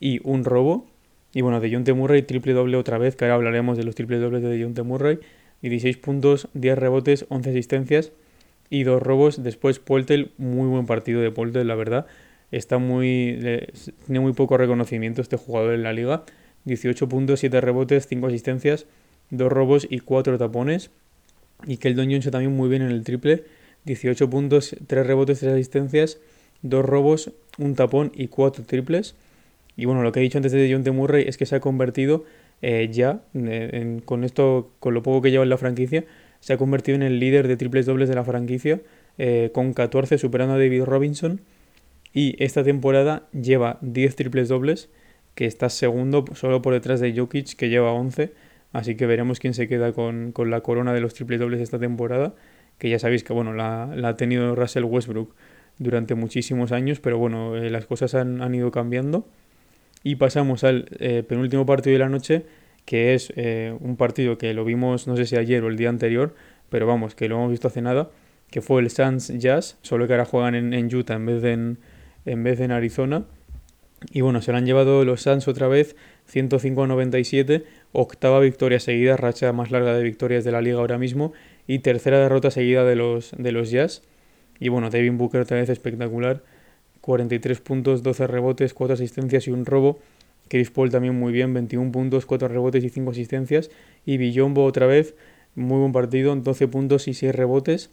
y 0.00 0.20
un 0.24 0.44
robo. 0.44 0.86
Y 1.32 1.42
bueno, 1.42 1.60
de 1.60 1.70
Jonte 1.70 1.92
Murray, 1.92 2.22
triple 2.22 2.54
doble 2.54 2.76
otra 2.76 2.98
vez, 2.98 3.16
que 3.16 3.24
ahora 3.24 3.34
hablaremos 3.34 3.76
de 3.76 3.84
los 3.84 3.94
triple 3.94 4.18
dobles 4.18 4.42
de 4.42 4.62
Jonte 4.62 4.82
Murray. 4.82 5.18
16 5.62 5.96
puntos, 5.98 6.48
10 6.54 6.78
rebotes, 6.78 7.26
11 7.28 7.50
asistencias 7.50 8.12
y 8.70 8.84
2 8.84 9.02
robos. 9.02 9.42
Después 9.42 9.78
Poltel, 9.78 10.32
muy 10.38 10.68
buen 10.68 10.86
partido 10.86 11.20
de 11.20 11.30
Poltel, 11.30 11.68
la 11.68 11.74
verdad. 11.74 12.06
Está 12.52 12.78
muy, 12.78 13.38
tiene 14.06 14.20
muy 14.20 14.32
poco 14.32 14.56
reconocimiento 14.56 15.20
este 15.20 15.36
jugador 15.36 15.74
en 15.74 15.82
la 15.82 15.92
liga. 15.92 16.24
18 16.64 17.08
puntos, 17.08 17.40
7 17.40 17.60
rebotes, 17.60 18.06
5 18.06 18.26
asistencias, 18.26 18.86
2 19.30 19.50
robos 19.50 19.86
y 19.90 20.00
4 20.00 20.38
tapones. 20.38 20.90
Y 21.66 21.78
Keldon 21.78 22.10
Johnson 22.10 22.32
también 22.32 22.56
muy 22.56 22.68
bien 22.68 22.82
en 22.82 22.90
el 22.90 23.02
triple. 23.02 23.44
18 23.86 24.28
puntos, 24.28 24.76
3 24.86 25.06
rebotes, 25.06 25.40
3 25.40 25.54
asistencias, 25.54 26.18
2 26.62 26.84
robos, 26.84 27.32
un 27.58 27.74
tapón 27.74 28.12
y 28.14 28.28
4 28.28 28.64
triples. 28.64 29.14
Y 29.76 29.86
bueno, 29.86 30.02
lo 30.02 30.12
que 30.12 30.20
he 30.20 30.22
dicho 30.22 30.38
antes 30.38 30.52
de 30.52 30.70
John 30.70 30.84
T. 30.84 30.90
Murray 30.90 31.24
es 31.26 31.38
que 31.38 31.46
se 31.46 31.56
ha 31.56 31.60
convertido 31.60 32.24
eh, 32.62 32.88
ya, 32.90 33.22
con 34.04 34.24
esto, 34.24 34.72
con 34.80 34.94
lo 34.94 35.02
poco 35.02 35.22
que 35.22 35.30
lleva 35.30 35.44
en 35.44 35.50
la 35.50 35.58
franquicia, 35.58 36.04
se 36.40 36.52
ha 36.52 36.58
convertido 36.58 36.96
en 36.96 37.02
el 37.02 37.18
líder 37.18 37.48
de 37.48 37.56
triples 37.56 37.86
dobles 37.86 38.08
de 38.08 38.14
la 38.14 38.24
franquicia, 38.24 38.80
eh, 39.18 39.50
con 39.52 39.72
14 39.72 40.18
superando 40.18 40.54
a 40.54 40.58
David 40.58 40.84
Robinson. 40.84 41.40
Y 42.12 42.42
esta 42.42 42.64
temporada 42.64 43.28
lleva 43.32 43.78
10 43.82 44.16
triples 44.16 44.48
dobles, 44.48 44.88
que 45.34 45.44
está 45.46 45.68
segundo 45.68 46.24
solo 46.34 46.62
por 46.62 46.72
detrás 46.72 47.00
de 47.00 47.14
Jokic, 47.14 47.56
que 47.56 47.68
lleva 47.68 47.92
11. 47.92 48.32
Así 48.72 48.94
que 48.94 49.06
veremos 49.06 49.38
quién 49.38 49.54
se 49.54 49.68
queda 49.68 49.92
con, 49.92 50.32
la 50.36 50.60
corona 50.60 50.92
de 50.92 51.00
los 51.00 51.14
triples 51.14 51.40
dobles 51.40 51.60
esta 51.60 51.78
temporada. 51.78 52.34
Que 52.78 52.90
ya 52.90 52.98
sabéis 52.98 53.24
que 53.24 53.32
bueno, 53.32 53.52
la, 53.52 53.90
ha 54.04 54.16
tenido 54.16 54.54
Russell 54.54 54.84
Westbrook 54.84 55.34
durante 55.78 56.14
muchísimos 56.14 56.72
años, 56.72 57.00
pero 57.00 57.18
bueno, 57.18 57.56
las 57.56 57.86
cosas 57.86 58.14
han, 58.14 58.42
han 58.42 58.54
ido 58.54 58.70
cambiando. 58.70 59.26
Y 60.02 60.16
pasamos 60.16 60.62
al 60.62 60.86
eh, 61.00 61.24
penúltimo 61.26 61.66
partido 61.66 61.94
de 61.94 61.98
la 61.98 62.08
noche, 62.08 62.44
que 62.84 63.14
es 63.14 63.32
eh, 63.36 63.76
un 63.80 63.96
partido 63.96 64.38
que 64.38 64.54
lo 64.54 64.64
vimos, 64.64 65.06
no 65.06 65.16
sé 65.16 65.26
si 65.26 65.36
ayer 65.36 65.62
o 65.64 65.68
el 65.68 65.76
día 65.76 65.88
anterior, 65.88 66.34
pero 66.70 66.86
vamos, 66.86 67.14
que 67.14 67.28
lo 67.28 67.34
hemos 67.34 67.50
visto 67.50 67.68
hace 67.68 67.82
nada, 67.82 68.10
que 68.50 68.62
fue 68.62 68.80
el 68.80 68.90
Suns 68.90 69.36
Jazz, 69.38 69.78
solo 69.82 70.06
que 70.06 70.12
ahora 70.12 70.24
juegan 70.24 70.54
en, 70.54 70.94
Utah 70.94 71.14
en 71.14 71.26
vez 71.26 71.42
de 71.42 71.52
en, 71.52 71.78
en 72.24 72.44
vez 72.44 72.58
de 72.58 72.66
en 72.66 72.70
Arizona. 72.70 73.24
Y 74.12 74.20
bueno, 74.20 74.40
se 74.42 74.52
lo 74.52 74.58
han 74.58 74.66
llevado 74.66 75.04
los 75.04 75.22
Suns 75.22 75.48
otra 75.48 75.66
vez, 75.66 75.96
105 76.26 76.84
a 76.84 76.86
97, 76.86 77.64
octava 77.92 78.38
victoria 78.40 78.78
seguida, 78.78 79.16
racha 79.16 79.52
más 79.52 79.72
larga 79.72 79.94
de 79.94 80.04
victorias 80.04 80.44
de 80.44 80.52
la 80.52 80.60
liga 80.60 80.78
ahora 80.78 80.98
mismo, 80.98 81.32
y 81.66 81.80
tercera 81.80 82.18
derrota 82.18 82.50
seguida 82.50 82.84
de 82.84 82.96
los, 82.96 83.32
de 83.36 83.52
los 83.52 83.70
Jazz. 83.70 84.02
Y 84.58 84.68
bueno, 84.68 84.90
Devin 84.90 85.18
Booker 85.18 85.42
otra 85.42 85.58
vez 85.58 85.68
espectacular, 85.68 86.42
43 87.00 87.60
puntos, 87.60 88.02
12 88.02 88.26
rebotes, 88.26 88.74
4 88.74 88.94
asistencias 88.94 89.46
y 89.46 89.50
un 89.50 89.64
robo. 89.64 89.98
Chris 90.48 90.70
Paul 90.70 90.90
también 90.90 91.18
muy 91.18 91.32
bien, 91.32 91.52
21 91.54 91.92
puntos, 91.92 92.26
4 92.26 92.48
rebotes 92.48 92.84
y 92.84 92.88
5 92.88 93.10
asistencias. 93.10 93.70
Y 94.04 94.16
Billombo 94.16 94.64
otra 94.64 94.86
vez, 94.86 95.14
muy 95.54 95.78
buen 95.78 95.92
partido, 95.92 96.34
12 96.34 96.68
puntos 96.68 97.08
y 97.08 97.14
6 97.14 97.34
rebotes. 97.34 97.90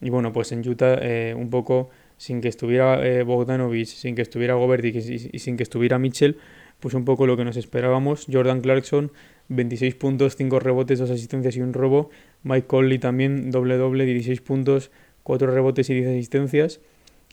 Y 0.00 0.10
bueno, 0.10 0.32
pues 0.32 0.52
en 0.52 0.66
Utah 0.66 0.98
eh, 1.00 1.34
un 1.36 1.50
poco 1.50 1.90
sin 2.16 2.40
que 2.40 2.48
estuviera 2.48 3.06
eh, 3.06 3.22
Bogdanovich, 3.22 3.88
sin 3.88 4.14
que 4.14 4.22
estuviera 4.22 4.54
Gobert 4.54 4.84
y, 4.84 5.38
sin 5.38 5.56
que 5.56 5.62
estuviera 5.62 5.98
Mitchell, 5.98 6.36
pues 6.78 6.94
un 6.94 7.06
poco 7.06 7.26
lo 7.26 7.36
que 7.36 7.44
nos 7.44 7.56
esperábamos. 7.56 8.26
Jordan 8.30 8.60
Clarkson, 8.60 9.10
26 9.50 9.94
puntos, 9.96 10.36
5 10.36 10.58
rebotes, 10.58 10.98
2 10.98 11.10
asistencias 11.10 11.56
y 11.56 11.60
un 11.60 11.74
robo. 11.74 12.10
Mike 12.42 12.66
Conley 12.66 12.98
también, 12.98 13.50
doble 13.50 13.76
doble, 13.76 14.06
16 14.06 14.40
puntos, 14.40 14.90
4 15.22 15.50
rebotes 15.52 15.90
y 15.90 15.94
10 15.94 16.08
asistencias. 16.08 16.80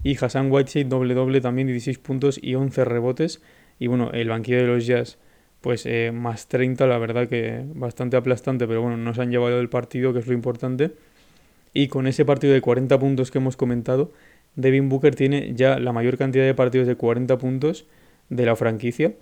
Y 0.04 0.18
Hassan 0.24 0.52
Whiteside 0.52 0.86
doble 0.86 1.14
doble 1.14 1.42
también 1.42 1.68
16 1.68 1.98
puntos 2.00 2.40
y 2.42 2.56
11 2.56 2.86
rebotes. 2.86 3.42
Y 3.80 3.88
bueno, 3.88 4.12
el 4.12 4.30
banquillo 4.30 4.58
de 4.58 4.68
los 4.68 4.86
Jazz 4.86 5.18
pues 5.62 5.86
eh, 5.86 6.12
más 6.14 6.48
30, 6.48 6.86
la 6.88 6.98
verdad 6.98 7.28
que 7.28 7.64
bastante 7.74 8.16
aplastante, 8.16 8.68
pero 8.68 8.82
bueno, 8.82 8.98
nos 8.98 9.20
han 9.20 9.32
llevado 9.32 9.60
el 9.60 9.70
partido, 9.70 10.14
que 10.14 10.20
es 10.20 10.28
lo 10.28 10.34
importante. 10.34 10.92
Y 11.74 11.88
con 11.88 12.08
ese 12.08 12.26
partido 12.26 12.54
de 12.54 12.62
40 12.62 12.98
puntos 13.00 13.32
que 13.32 13.40
hemos 13.40 13.58
comentado, 13.58 14.12
Devin 14.56 14.90
Booker 14.90 15.16
tiene 15.16 15.54
ya 15.56 15.80
la 15.80 15.92
mayor 15.92 16.18
cantidad 16.18 16.46
de 16.46 16.54
partidos 16.54 16.88
de 16.88 16.96
40 16.96 17.38
puntos 17.38 17.86
de 18.30 18.46
la 18.46 18.56
franquicia. 18.56 19.14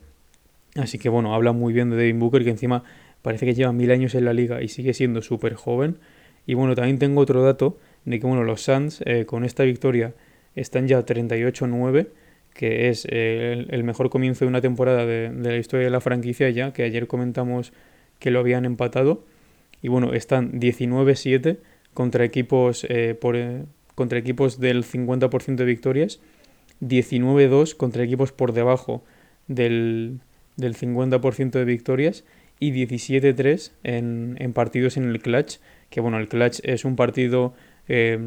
Así 0.75 0.99
que 0.99 1.07
bueno, 1.07 1.33
habla 1.33 1.53
muy 1.53 1.73
bien 1.73 1.89
de 1.89 1.95
Devin 1.95 2.19
Booker, 2.19 2.43
que 2.43 2.49
encima 2.49 2.83
parece 3.21 3.45
que 3.45 3.53
lleva 3.53 3.71
mil 3.71 3.91
años 3.91 4.13
en 4.13 4.25
la 4.25 4.33
liga 4.33 4.61
y 4.61 4.67
sigue 4.67 4.93
siendo 4.93 5.21
súper 5.21 5.55
joven. 5.55 5.97
Y 6.45 6.53
bueno, 6.53 6.75
también 6.75 6.99
tengo 6.99 7.21
otro 7.21 7.41
dato 7.41 7.77
de 8.03 8.19
que 8.19 8.27
bueno, 8.27 8.43
los 8.43 8.61
Suns 8.61 9.01
eh, 9.05 9.25
con 9.25 9.45
esta 9.45 9.63
victoria 9.63 10.13
están 10.53 10.87
ya 10.87 11.05
38-9, 11.05 12.07
que 12.53 12.89
es 12.89 13.07
eh, 13.09 13.65
el, 13.69 13.83
mejor 13.83 14.09
comienzo 14.09 14.45
de 14.45 14.49
una 14.49 14.61
temporada 14.61 15.05
de, 15.05 15.31
la 15.31 15.57
historia 15.57 15.85
de 15.85 15.91
la 15.91 16.01
franquicia 16.01 16.49
ya, 16.49 16.73
que 16.73 16.83
ayer 16.83 17.07
comentamos 17.07 17.73
que 18.19 18.29
lo 18.29 18.39
habían 18.39 18.65
empatado. 18.65 19.23
Y 19.81 19.87
bueno, 19.87 20.13
están 20.13 20.59
19-7 20.59 21.57
contra 21.93 22.25
equipos, 22.25 22.85
eh, 22.89 23.15
por, 23.19 23.37
contra 23.95 24.19
equipos 24.19 24.59
del 24.59 24.83
50% 24.83 25.55
de 25.55 25.65
victorias, 25.65 26.19
19-2 26.81 27.75
contra 27.75 28.03
equipos 28.03 28.31
por 28.33 28.51
debajo 28.51 29.03
del, 29.47 30.19
del 30.57 30.75
50% 30.75 31.51
de 31.51 31.65
victorias 31.65 32.23
y 32.59 32.71
17-3 32.71 33.71
en, 33.83 34.35
en, 34.39 34.53
partidos 34.53 34.97
en 34.97 35.05
el 35.05 35.21
clutch, 35.21 35.57
que 35.89 36.01
bueno, 36.01 36.17
el 36.17 36.27
clutch 36.27 36.59
es 36.63 36.85
un 36.85 36.95
partido 36.95 37.53
eh, 37.87 38.19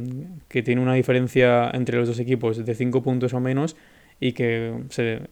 que 0.48 0.62
tiene 0.62 0.80
una 0.80 0.94
diferencia 0.94 1.70
entre 1.72 1.98
los 1.98 2.08
dos 2.08 2.20
equipos 2.20 2.64
de 2.64 2.74
5 2.74 3.02
puntos 3.02 3.34
o 3.34 3.40
menos 3.40 3.76
y 4.20 4.32
que 4.32 4.72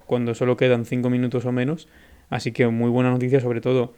cuando 0.07 0.35
solo 0.35 0.57
quedan 0.57 0.85
5 0.85 1.11
minutos 1.11 1.45
o 1.45 1.53
menos, 1.53 1.89
así 2.31 2.53
que 2.53 2.67
muy 2.69 2.91
buena 2.91 3.11
noticia, 3.11 3.41
sobre 3.41 3.61
todo 3.61 3.95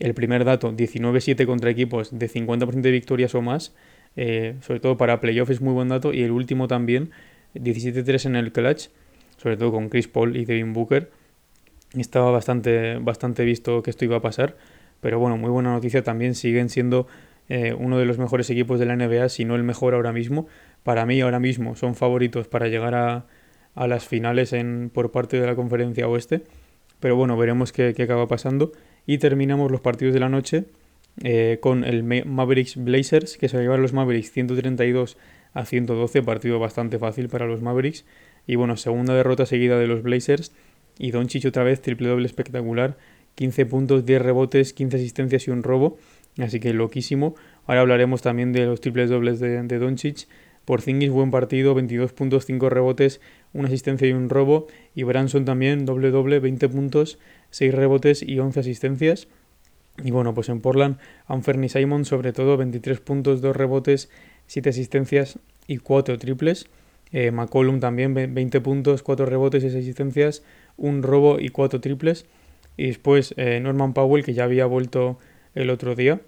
el 0.00 0.14
primer 0.14 0.44
dato, 0.44 0.72
19-7 0.72 1.46
contra 1.46 1.70
equipos 1.70 2.16
de 2.16 2.28
50% 2.28 2.80
de 2.80 2.90
victorias 2.90 3.34
o 3.34 3.42
más, 3.42 3.74
eh, 4.16 4.54
sobre 4.60 4.80
todo 4.80 4.96
para 4.96 5.20
playoff 5.20 5.50
es 5.50 5.60
muy 5.60 5.72
buen 5.72 5.88
dato, 5.88 6.12
y 6.12 6.22
el 6.22 6.30
último 6.30 6.68
también, 6.68 7.10
17-3 7.54 8.26
en 8.26 8.36
el 8.36 8.52
clutch, 8.52 8.88
sobre 9.36 9.56
todo 9.56 9.72
con 9.72 9.88
Chris 9.88 10.08
Paul 10.08 10.36
y 10.36 10.44
Devin 10.44 10.72
Booker, 10.72 11.10
estaba 12.00 12.30
bastante, 12.30 12.98
bastante 12.98 13.44
visto 13.44 13.82
que 13.82 13.90
esto 13.90 14.04
iba 14.04 14.16
a 14.16 14.20
pasar. 14.20 14.56
Pero 15.00 15.18
bueno, 15.18 15.36
muy 15.36 15.50
buena 15.50 15.72
noticia 15.72 16.02
también. 16.02 16.34
Siguen 16.34 16.68
siendo 16.68 17.06
eh, 17.48 17.74
uno 17.74 17.98
de 17.98 18.06
los 18.06 18.18
mejores 18.18 18.48
equipos 18.50 18.78
de 18.78 18.86
la 18.86 18.96
NBA, 18.96 19.28
si 19.28 19.44
no 19.44 19.54
el 19.54 19.62
mejor 19.62 19.94
ahora 19.94 20.12
mismo. 20.12 20.46
Para 20.82 21.06
mí 21.06 21.20
ahora 21.20 21.40
mismo 21.40 21.76
son 21.76 21.94
favoritos 21.94 22.48
para 22.48 22.68
llegar 22.68 22.94
a, 22.94 23.26
a 23.74 23.86
las 23.86 24.06
finales 24.06 24.52
en, 24.52 24.90
por 24.92 25.10
parte 25.10 25.40
de 25.40 25.46
la 25.46 25.54
conferencia 25.54 26.08
oeste. 26.08 26.42
Pero 27.00 27.16
bueno, 27.16 27.36
veremos 27.36 27.72
qué, 27.72 27.94
qué 27.94 28.04
acaba 28.04 28.26
pasando. 28.26 28.72
Y 29.06 29.18
terminamos 29.18 29.70
los 29.70 29.80
partidos 29.80 30.14
de 30.14 30.20
la 30.20 30.28
noche 30.28 30.64
eh, 31.22 31.58
con 31.60 31.84
el 31.84 32.02
Mavericks 32.02 32.76
Blazers, 32.76 33.36
que 33.36 33.48
se 33.48 33.58
llevan 33.58 33.82
los 33.82 33.92
Mavericks 33.92 34.32
132 34.32 35.16
a 35.52 35.64
112, 35.64 36.22
partido 36.22 36.58
bastante 36.58 36.98
fácil 36.98 37.28
para 37.28 37.46
los 37.46 37.62
Mavericks. 37.62 38.04
Y 38.46 38.56
bueno, 38.56 38.76
segunda 38.76 39.14
derrota 39.14 39.46
seguida 39.46 39.78
de 39.78 39.86
los 39.86 40.02
Blazers 40.02 40.52
y 40.98 41.10
Doncic 41.10 41.44
otra 41.46 41.64
vez, 41.64 41.80
triple 41.80 42.08
doble 42.08 42.26
espectacular. 42.26 42.96
15 43.34 43.66
puntos, 43.66 44.06
10 44.06 44.22
rebotes, 44.22 44.72
15 44.72 44.96
asistencias 44.96 45.48
y 45.48 45.50
un 45.50 45.62
robo. 45.62 45.98
Así 46.38 46.60
que 46.60 46.72
loquísimo. 46.72 47.34
Ahora 47.66 47.80
hablaremos 47.80 48.22
también 48.22 48.52
de 48.52 48.66
los 48.66 48.80
triples 48.80 49.10
dobles 49.10 49.40
de, 49.40 49.62
de 49.62 49.78
Doncic. 49.78 50.28
Porzingis, 50.64 51.10
buen 51.10 51.30
partido, 51.30 51.74
22 51.74 52.12
puntos, 52.12 52.46
5 52.46 52.70
rebotes, 52.70 53.20
una 53.52 53.68
asistencia 53.68 54.08
y 54.08 54.12
un 54.12 54.28
robo. 54.28 54.66
Y 54.94 55.02
Branson 55.02 55.44
también, 55.44 55.84
doble 55.84 56.10
doble, 56.10 56.40
20 56.40 56.68
puntos, 56.68 57.18
6 57.50 57.74
rebotes 57.74 58.22
y 58.22 58.38
11 58.38 58.60
asistencias. 58.60 59.28
Y 60.02 60.10
bueno, 60.10 60.34
pues 60.34 60.48
en 60.48 60.60
Portland, 60.60 60.98
Anferni 61.26 61.68
Simon, 61.68 62.04
sobre 62.04 62.32
todo, 62.32 62.56
23 62.56 63.00
puntos, 63.00 63.40
2 63.42 63.54
rebotes, 63.54 64.10
7 64.46 64.70
asistencias 64.70 65.38
y 65.66 65.78
4 65.78 66.18
triples. 66.18 66.66
Eh, 67.12 67.30
McCollum 67.30 67.78
también, 67.78 68.14
20 68.14 68.60
puntos, 68.60 69.02
4 69.02 69.26
rebotes, 69.26 69.62
6 69.62 69.76
asistencias 69.76 70.42
un 70.76 71.02
robo 71.02 71.40
y 71.40 71.48
cuatro 71.48 71.80
triples. 71.80 72.26
Y 72.76 72.86
después 72.88 73.34
eh, 73.36 73.60
Norman 73.60 73.94
Powell, 73.94 74.24
que 74.24 74.34
ya 74.34 74.44
había 74.44 74.66
vuelto 74.66 75.18
el 75.54 75.70
otro 75.70 75.94
día 75.94 76.20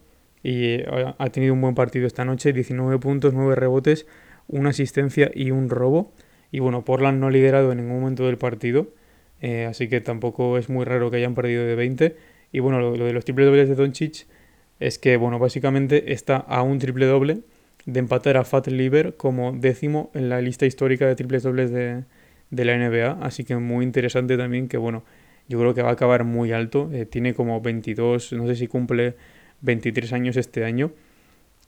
y 0.47 0.75
eh, 0.75 1.15
ha 1.19 1.31
tenido 1.31 1.55
un 1.55 1.61
buen 1.61 1.75
partido 1.75 2.07
esta 2.07 2.25
noche, 2.25 2.53
19 2.53 3.01
puntos, 3.01 3.35
9 3.35 3.57
rebotes, 3.57 4.07
una 4.47 4.71
asistencia 4.71 5.29
y 5.35 5.51
un 5.51 5.69
robo. 5.71 6.13
Y 6.53 6.61
bueno, 6.61 6.85
Portland 6.85 7.19
no 7.19 7.27
ha 7.27 7.31
liderado 7.33 7.73
en 7.73 7.79
ningún 7.79 8.01
momento 8.01 8.27
del 8.27 8.39
partido, 8.39 8.87
eh, 9.43 9.67
así 9.69 9.89
que 9.89 10.01
tampoco 10.01 10.57
es 10.57 10.69
muy 10.69 10.85
raro 10.85 11.11
que 11.11 11.17
hayan 11.17 11.35
perdido 11.35 11.65
de 11.65 11.75
20. 11.75 12.17
Y 12.53 12.61
bueno, 12.61 12.79
lo, 12.81 12.93
de 12.93 13.13
los 13.13 13.25
triple 13.25 13.45
dobles 13.45 13.69
de 13.69 13.75
Doncic 13.75 14.27
es 14.79 15.01
que, 15.01 15.17
bueno, 15.17 15.41
básicamente 15.41 16.13
está 16.13 16.37
a 16.37 16.63
un 16.63 16.79
triple 16.79 17.07
doble 17.07 17.41
de 17.85 17.99
empatar 17.99 18.37
a 18.37 18.45
Fat 18.45 18.69
Liver 18.69 19.17
como 19.17 19.51
décimo 19.51 20.13
en 20.15 20.29
la 20.29 20.41
lista 20.41 20.65
histórica 20.65 21.07
de 21.07 21.17
triples 21.17 21.43
dobles 21.43 21.73
de, 21.73 22.05
de 22.51 22.65
la 22.65 22.77
NBA, 22.77 23.19
así 23.23 23.45
que 23.45 23.57
muy 23.57 23.85
interesante 23.85 24.37
también 24.37 24.69
que 24.69 24.77
bueno, 24.77 25.05
yo 25.49 25.59
creo 25.59 25.75
que 25.75 25.83
va 25.83 25.91
a 25.91 25.93
acabar 25.93 26.25
muy 26.25 26.53
alto, 26.53 26.91
eh, 26.93 27.07
tiene 27.07 27.35
como 27.35 27.61
22, 27.61 28.33
no 28.33 28.47
sé 28.47 28.57
si 28.57 28.67
cumple 28.67 29.17
23 29.63 30.13
años 30.13 30.37
este 30.37 30.65
año, 30.65 30.93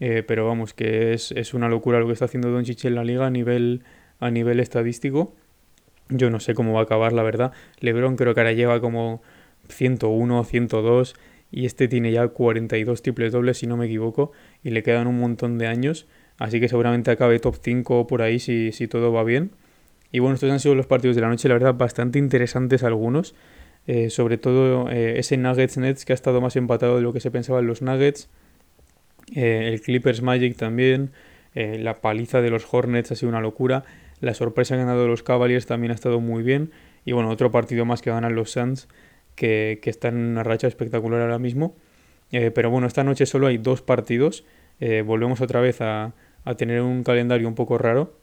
eh, 0.01 0.23
pero 0.27 0.47
vamos, 0.47 0.75
que 0.75 1.13
es, 1.13 1.33
es, 1.33 1.55
una 1.55 1.69
locura 1.69 1.99
lo 2.01 2.07
que 2.07 2.13
está 2.13 2.27
haciendo 2.27 2.49
Don 2.49 2.59
Doncic 2.59 2.85
en 2.85 2.95
la 2.95 3.05
liga 3.05 3.27
a 3.27 3.31
nivel, 3.31 3.83
a 4.21 4.31
nivel 4.31 4.61
estadístico. 4.61 5.35
Yo 6.09 6.31
no 6.31 6.41
sé 6.41 6.55
cómo 6.55 6.73
va 6.73 6.81
a 6.81 6.83
acabar, 6.85 7.13
la 7.13 7.23
verdad. 7.23 7.53
LeBron 7.81 8.17
creo 8.17 8.35
que 8.35 8.41
ahora 8.41 8.53
lleva 8.53 8.81
como 8.81 9.23
101, 9.69 10.45
102 10.45 11.15
y 11.51 11.67
este 11.67 11.89
tiene 11.89 12.13
ya 12.13 12.29
42 12.29 13.03
triples 13.03 13.33
dobles 13.33 13.59
si 13.59 13.67
no 13.67 13.77
me 13.77 13.87
equivoco 13.87 14.33
y 14.63 14.71
le 14.71 14.83
quedan 14.83 15.07
un 15.07 15.19
montón 15.19 15.59
de 15.59 15.67
años, 15.67 16.07
así 16.39 16.61
que 16.61 16.69
seguramente 16.69 17.11
acabe 17.11 17.39
top 17.39 17.57
5 17.61 18.07
por 18.07 18.23
ahí 18.23 18.39
si, 18.39 18.73
si 18.73 18.89
todo 18.89 19.13
va 19.13 19.25
bien. 19.25 19.51
Y 20.11 20.21
bueno, 20.21 20.35
estos 20.35 20.51
han 20.51 20.61
sido 20.61 20.75
los 20.75 20.87
partidos 20.87 21.17
de 21.17 21.23
la 21.23 21.29
noche, 21.29 21.49
la 21.49 21.55
verdad, 21.55 21.75
bastante 21.75 22.19
interesantes 22.19 22.83
algunos. 22.83 23.35
Eh, 23.89 24.11
sobre 24.11 24.37
todo 24.37 24.91
eh, 24.91 25.19
ese 25.19 25.39
Nuggets 25.39 25.79
Nets 25.79 26.05
que 26.05 26.13
ha 26.13 26.15
estado 26.15 26.43
más 26.43 26.57
empatado 26.57 26.97
de 26.97 27.03
lo 27.03 27.15
que 27.15 27.21
se 27.21 27.31
pensaba 27.31 27.61
en 27.61 27.67
los 27.67 27.81
Nuggets. 27.81 28.29
Eh, 29.35 29.71
el 29.73 29.81
Clippers 29.81 30.21
Magic 30.21 30.57
también. 30.57 31.11
la 31.55 32.01
paliza 32.01 32.41
de 32.41 32.51
los 32.51 32.73
Hornets 32.73 33.11
ha 33.13 33.15
sido 33.17 33.31
una 33.31 33.41
locura. 33.41 33.85
La 34.21 34.35
sorpresa 34.35 34.77
que 34.77 34.83
han 34.83 34.89
dado 34.89 35.09
los 35.09 35.23
Cavaliers 35.23 35.67
también 35.67 35.91
ha 35.91 35.95
estado 35.95 36.21
muy 36.21 36.43
bien. 36.43 36.71
Y 37.05 37.13
bueno, 37.13 37.31
otro 37.31 37.51
partido 37.51 37.85
más 37.87 38.03
que 38.03 38.11
ganan 38.11 38.35
los 38.35 38.51
Suns, 38.53 38.89
que, 39.35 39.79
que 39.83 39.91
están 39.91 40.17
en 40.17 40.27
una 40.27 40.43
racha 40.43 40.67
espectacular 40.67 41.23
ahora 41.23 41.39
mismo. 41.39 41.75
pero 42.31 42.71
bueno, 42.71 42.87
esta 42.87 43.05
noche 43.05 43.25
solo 43.27 43.47
hay 43.47 43.57
dos 43.59 43.81
partidos. 43.81 44.45
volvemos 45.05 45.41
otra 45.41 45.61
vez 45.61 45.81
a, 45.81 46.13
a 46.45 46.55
tener 46.57 46.83
un 46.83 47.03
calendario 47.05 47.49
un 47.49 47.55
poco 47.55 47.79
raro. 47.79 48.19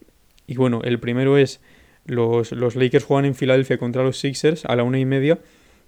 Y 0.48 0.56
bueno, 0.58 0.82
el 0.84 1.00
primero 1.00 1.38
es 1.38 1.60
los, 2.06 2.52
los 2.52 2.76
Lakers 2.76 3.04
juegan 3.04 3.26
en 3.26 3.36
Filadelfia 3.36 3.78
contra 3.78 4.04
los 4.04 4.20
Sixers 4.20 4.66
a 4.66 4.76
la 4.76 4.84
una 4.84 5.00
y 5.00 5.06
media, 5.06 5.40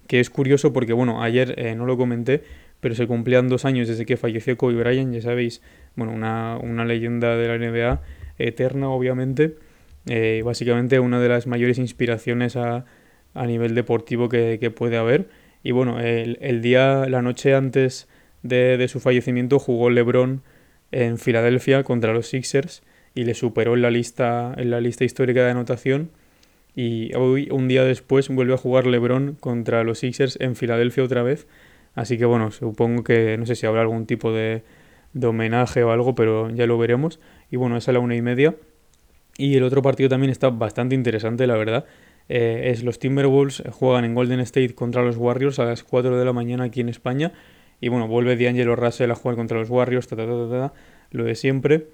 que 0.06 0.20
es 0.20 0.30
curioso 0.30 0.72
porque, 0.72 0.92
bueno, 0.92 1.22
ayer 1.22 1.54
eh, 1.58 1.74
no 1.74 1.86
lo 1.86 1.96
comenté, 1.96 2.42
pero 2.80 2.94
se 2.94 3.06
cumplían 3.06 3.48
dos 3.48 3.64
años 3.64 3.88
desde 3.88 4.06
que 4.06 4.16
falleció 4.16 4.56
Kobe 4.56 4.74
Bryant, 4.74 5.14
ya 5.14 5.22
sabéis, 5.22 5.62
bueno, 5.96 6.12
una, 6.12 6.58
una 6.60 6.84
leyenda 6.84 7.36
de 7.36 7.48
la 7.48 7.58
NBA 7.58 8.00
eterna, 8.38 8.88
obviamente, 8.88 9.56
eh, 10.06 10.42
básicamente 10.44 11.00
una 11.00 11.20
de 11.20 11.28
las 11.28 11.46
mayores 11.46 11.78
inspiraciones 11.78 12.56
a, 12.56 12.84
a 13.34 13.46
nivel 13.46 13.74
deportivo 13.74 14.28
que, 14.28 14.58
que, 14.60 14.70
puede 14.70 14.96
haber. 14.96 15.28
Y 15.62 15.72
bueno, 15.72 16.00
el, 16.00 16.38
el, 16.40 16.62
día, 16.62 17.06
la 17.08 17.20
noche 17.20 17.54
antes 17.54 18.08
de, 18.42 18.76
de 18.76 18.88
su 18.88 19.00
fallecimiento 19.00 19.58
jugó 19.58 19.90
LeBron 19.90 20.42
en 20.92 21.18
Filadelfia 21.18 21.82
contra 21.82 22.14
los 22.14 22.28
Sixers 22.28 22.82
y 23.18 23.24
le 23.24 23.34
superó 23.34 23.74
en 23.74 23.82
la 23.82 23.90
lista, 23.90 24.54
en 24.56 24.70
la 24.70 24.80
lista 24.80 25.04
histórica 25.04 25.42
de 25.42 25.50
anotación. 25.50 26.10
Y 26.76 27.12
hoy, 27.16 27.48
un 27.50 27.66
día 27.66 27.82
después, 27.82 28.28
vuelve 28.28 28.54
a 28.54 28.56
jugar 28.56 28.86
LeBron 28.86 29.36
contra 29.40 29.82
los 29.82 29.98
Sixers 29.98 30.38
en 30.40 30.54
Filadelfia 30.54 31.02
otra 31.02 31.24
vez. 31.24 31.48
Así 31.96 32.16
que 32.16 32.26
bueno, 32.26 32.52
supongo 32.52 33.02
que 33.02 33.36
no 33.36 33.44
sé 33.44 33.56
si 33.56 33.66
habrá 33.66 33.80
algún 33.80 34.06
tipo 34.06 34.32
de, 34.32 34.62
homenaje 35.20 35.82
o 35.82 35.90
algo, 35.90 36.14
pero 36.14 36.48
ya 36.50 36.68
lo 36.68 36.78
veremos. 36.78 37.18
Y 37.50 37.56
bueno, 37.56 37.76
es 37.76 37.88
a 37.88 37.92
la 37.92 37.98
una 37.98 38.14
y 38.14 38.22
media. 38.22 38.54
Y 39.36 39.56
el 39.56 39.64
otro 39.64 39.82
partido 39.82 40.08
también 40.08 40.30
está 40.30 40.50
bastante 40.50 40.94
interesante, 40.94 41.48
la 41.48 41.56
verdad. 41.56 41.86
Eh, 42.28 42.70
es 42.70 42.84
los 42.84 43.00
Timberwolves 43.00 43.64
juegan 43.72 44.04
en 44.04 44.14
Golden 44.14 44.38
State 44.38 44.76
contra 44.76 45.02
los 45.02 45.16
Warriors 45.16 45.58
a 45.58 45.64
las 45.64 45.82
4 45.82 46.16
de 46.16 46.24
la 46.24 46.32
mañana 46.32 46.62
aquí 46.62 46.82
en 46.82 46.88
España. 46.88 47.32
Y 47.80 47.88
bueno, 47.88 48.06
vuelve 48.06 48.36
D'Angelo 48.36 48.76
Russell 48.76 49.10
a 49.10 49.16
jugar 49.16 49.34
contra 49.34 49.58
los 49.58 49.70
Warriors, 49.70 50.08
lo 51.10 51.24
de 51.24 51.34
siempre. 51.34 51.88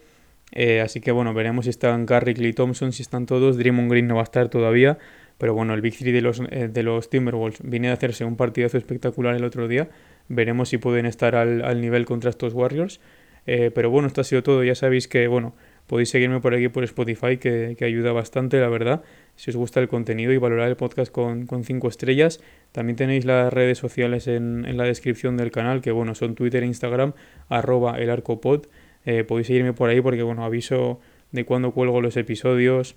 Eh, 0.56 0.80
así 0.80 1.00
que 1.00 1.10
bueno, 1.10 1.34
veremos 1.34 1.64
si 1.64 1.70
están 1.70 2.06
Curry, 2.06 2.34
Clay 2.34 2.52
Thompson, 2.52 2.92
si 2.92 3.02
están 3.02 3.26
todos. 3.26 3.58
Draymond 3.58 3.90
Green 3.90 4.06
no 4.06 4.14
va 4.14 4.20
a 4.22 4.24
estar 4.24 4.48
todavía. 4.48 4.98
Pero 5.36 5.52
bueno, 5.52 5.74
el 5.74 5.80
Big 5.80 5.98
Three 5.98 6.12
de 6.12 6.22
los, 6.22 6.40
eh, 6.50 6.68
de 6.72 6.82
los 6.84 7.10
Timberwolves 7.10 7.58
viene 7.62 7.90
a 7.90 7.94
hacerse 7.94 8.24
un 8.24 8.36
partidazo 8.36 8.78
espectacular 8.78 9.34
el 9.34 9.44
otro 9.44 9.66
día. 9.66 9.88
Veremos 10.28 10.68
si 10.68 10.78
pueden 10.78 11.06
estar 11.06 11.34
al, 11.34 11.80
nivel 11.80 12.06
contra 12.06 12.30
estos 12.30 12.54
Warriors. 12.54 13.00
Eh, 13.46 13.70
pero 13.74 13.90
bueno, 13.90 14.06
esto 14.06 14.20
ha 14.20 14.24
sido 14.24 14.44
todo. 14.44 14.62
Ya 14.62 14.76
sabéis 14.76 15.08
que, 15.08 15.26
bueno, 15.26 15.54
podéis 15.88 16.10
seguirme 16.10 16.40
por 16.40 16.54
aquí 16.54 16.68
por 16.68 16.84
Spotify, 16.84 17.36
que, 17.36 17.76
ayuda 17.80 18.12
bastante, 18.12 18.60
la 18.60 18.68
verdad. 18.68 19.02
Si 19.34 19.50
os 19.50 19.56
gusta 19.56 19.80
el 19.80 19.88
contenido 19.88 20.32
y 20.32 20.38
valorar 20.38 20.68
el 20.68 20.76
podcast 20.76 21.10
con 21.10 21.64
5 21.64 21.88
estrellas. 21.88 22.40
También 22.70 22.94
tenéis 22.94 23.24
las 23.24 23.52
redes 23.52 23.78
sociales 23.78 24.28
en, 24.28 24.64
en, 24.64 24.76
la 24.76 24.84
descripción 24.84 25.36
del 25.36 25.50
canal, 25.50 25.82
que 25.82 25.90
bueno, 25.90 26.14
son 26.14 26.36
Twitter 26.36 26.62
e 26.62 26.66
Instagram, 26.66 27.12
arroba 27.48 27.98
el 27.98 28.08
arcopod. 28.08 28.66
Eh, 29.04 29.24
podéis 29.24 29.48
seguirme 29.48 29.72
por 29.72 29.90
ahí 29.90 30.00
porque, 30.00 30.22
bueno, 30.22 30.44
aviso 30.44 31.00
de 31.32 31.44
cuando 31.44 31.72
cuelgo 31.72 32.00
los 32.00 32.16
episodios 32.16 32.96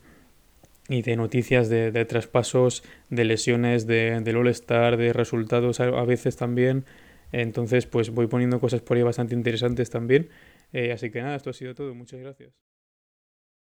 y 0.90 1.02
de 1.02 1.16
noticias 1.18 1.70
de, 1.70 2.06
traspasos, 2.06 2.84
de 3.10 3.26
lesiones, 3.26 3.88
de, 3.88 4.22
del 4.22 4.38
All-Star, 4.38 4.98
de 4.98 5.12
resultados 5.12 5.80
a, 5.80 5.90
veces 6.06 6.38
también. 6.38 6.86
Entonces, 7.32 7.86
pues 7.88 8.10
voy 8.10 8.28
poniendo 8.28 8.60
cosas 8.60 8.82
por 8.82 8.96
ahí 8.96 9.04
bastante 9.04 9.36
interesantes 9.36 9.90
también. 9.90 10.30
Eh, 10.72 10.92
así 10.94 11.10
que 11.10 11.22
nada, 11.22 11.36
esto 11.36 11.50
ha 11.50 11.54
sido 11.54 11.76
todo. 11.76 11.94
Muchas 11.94 12.20
gracias. 12.20 12.67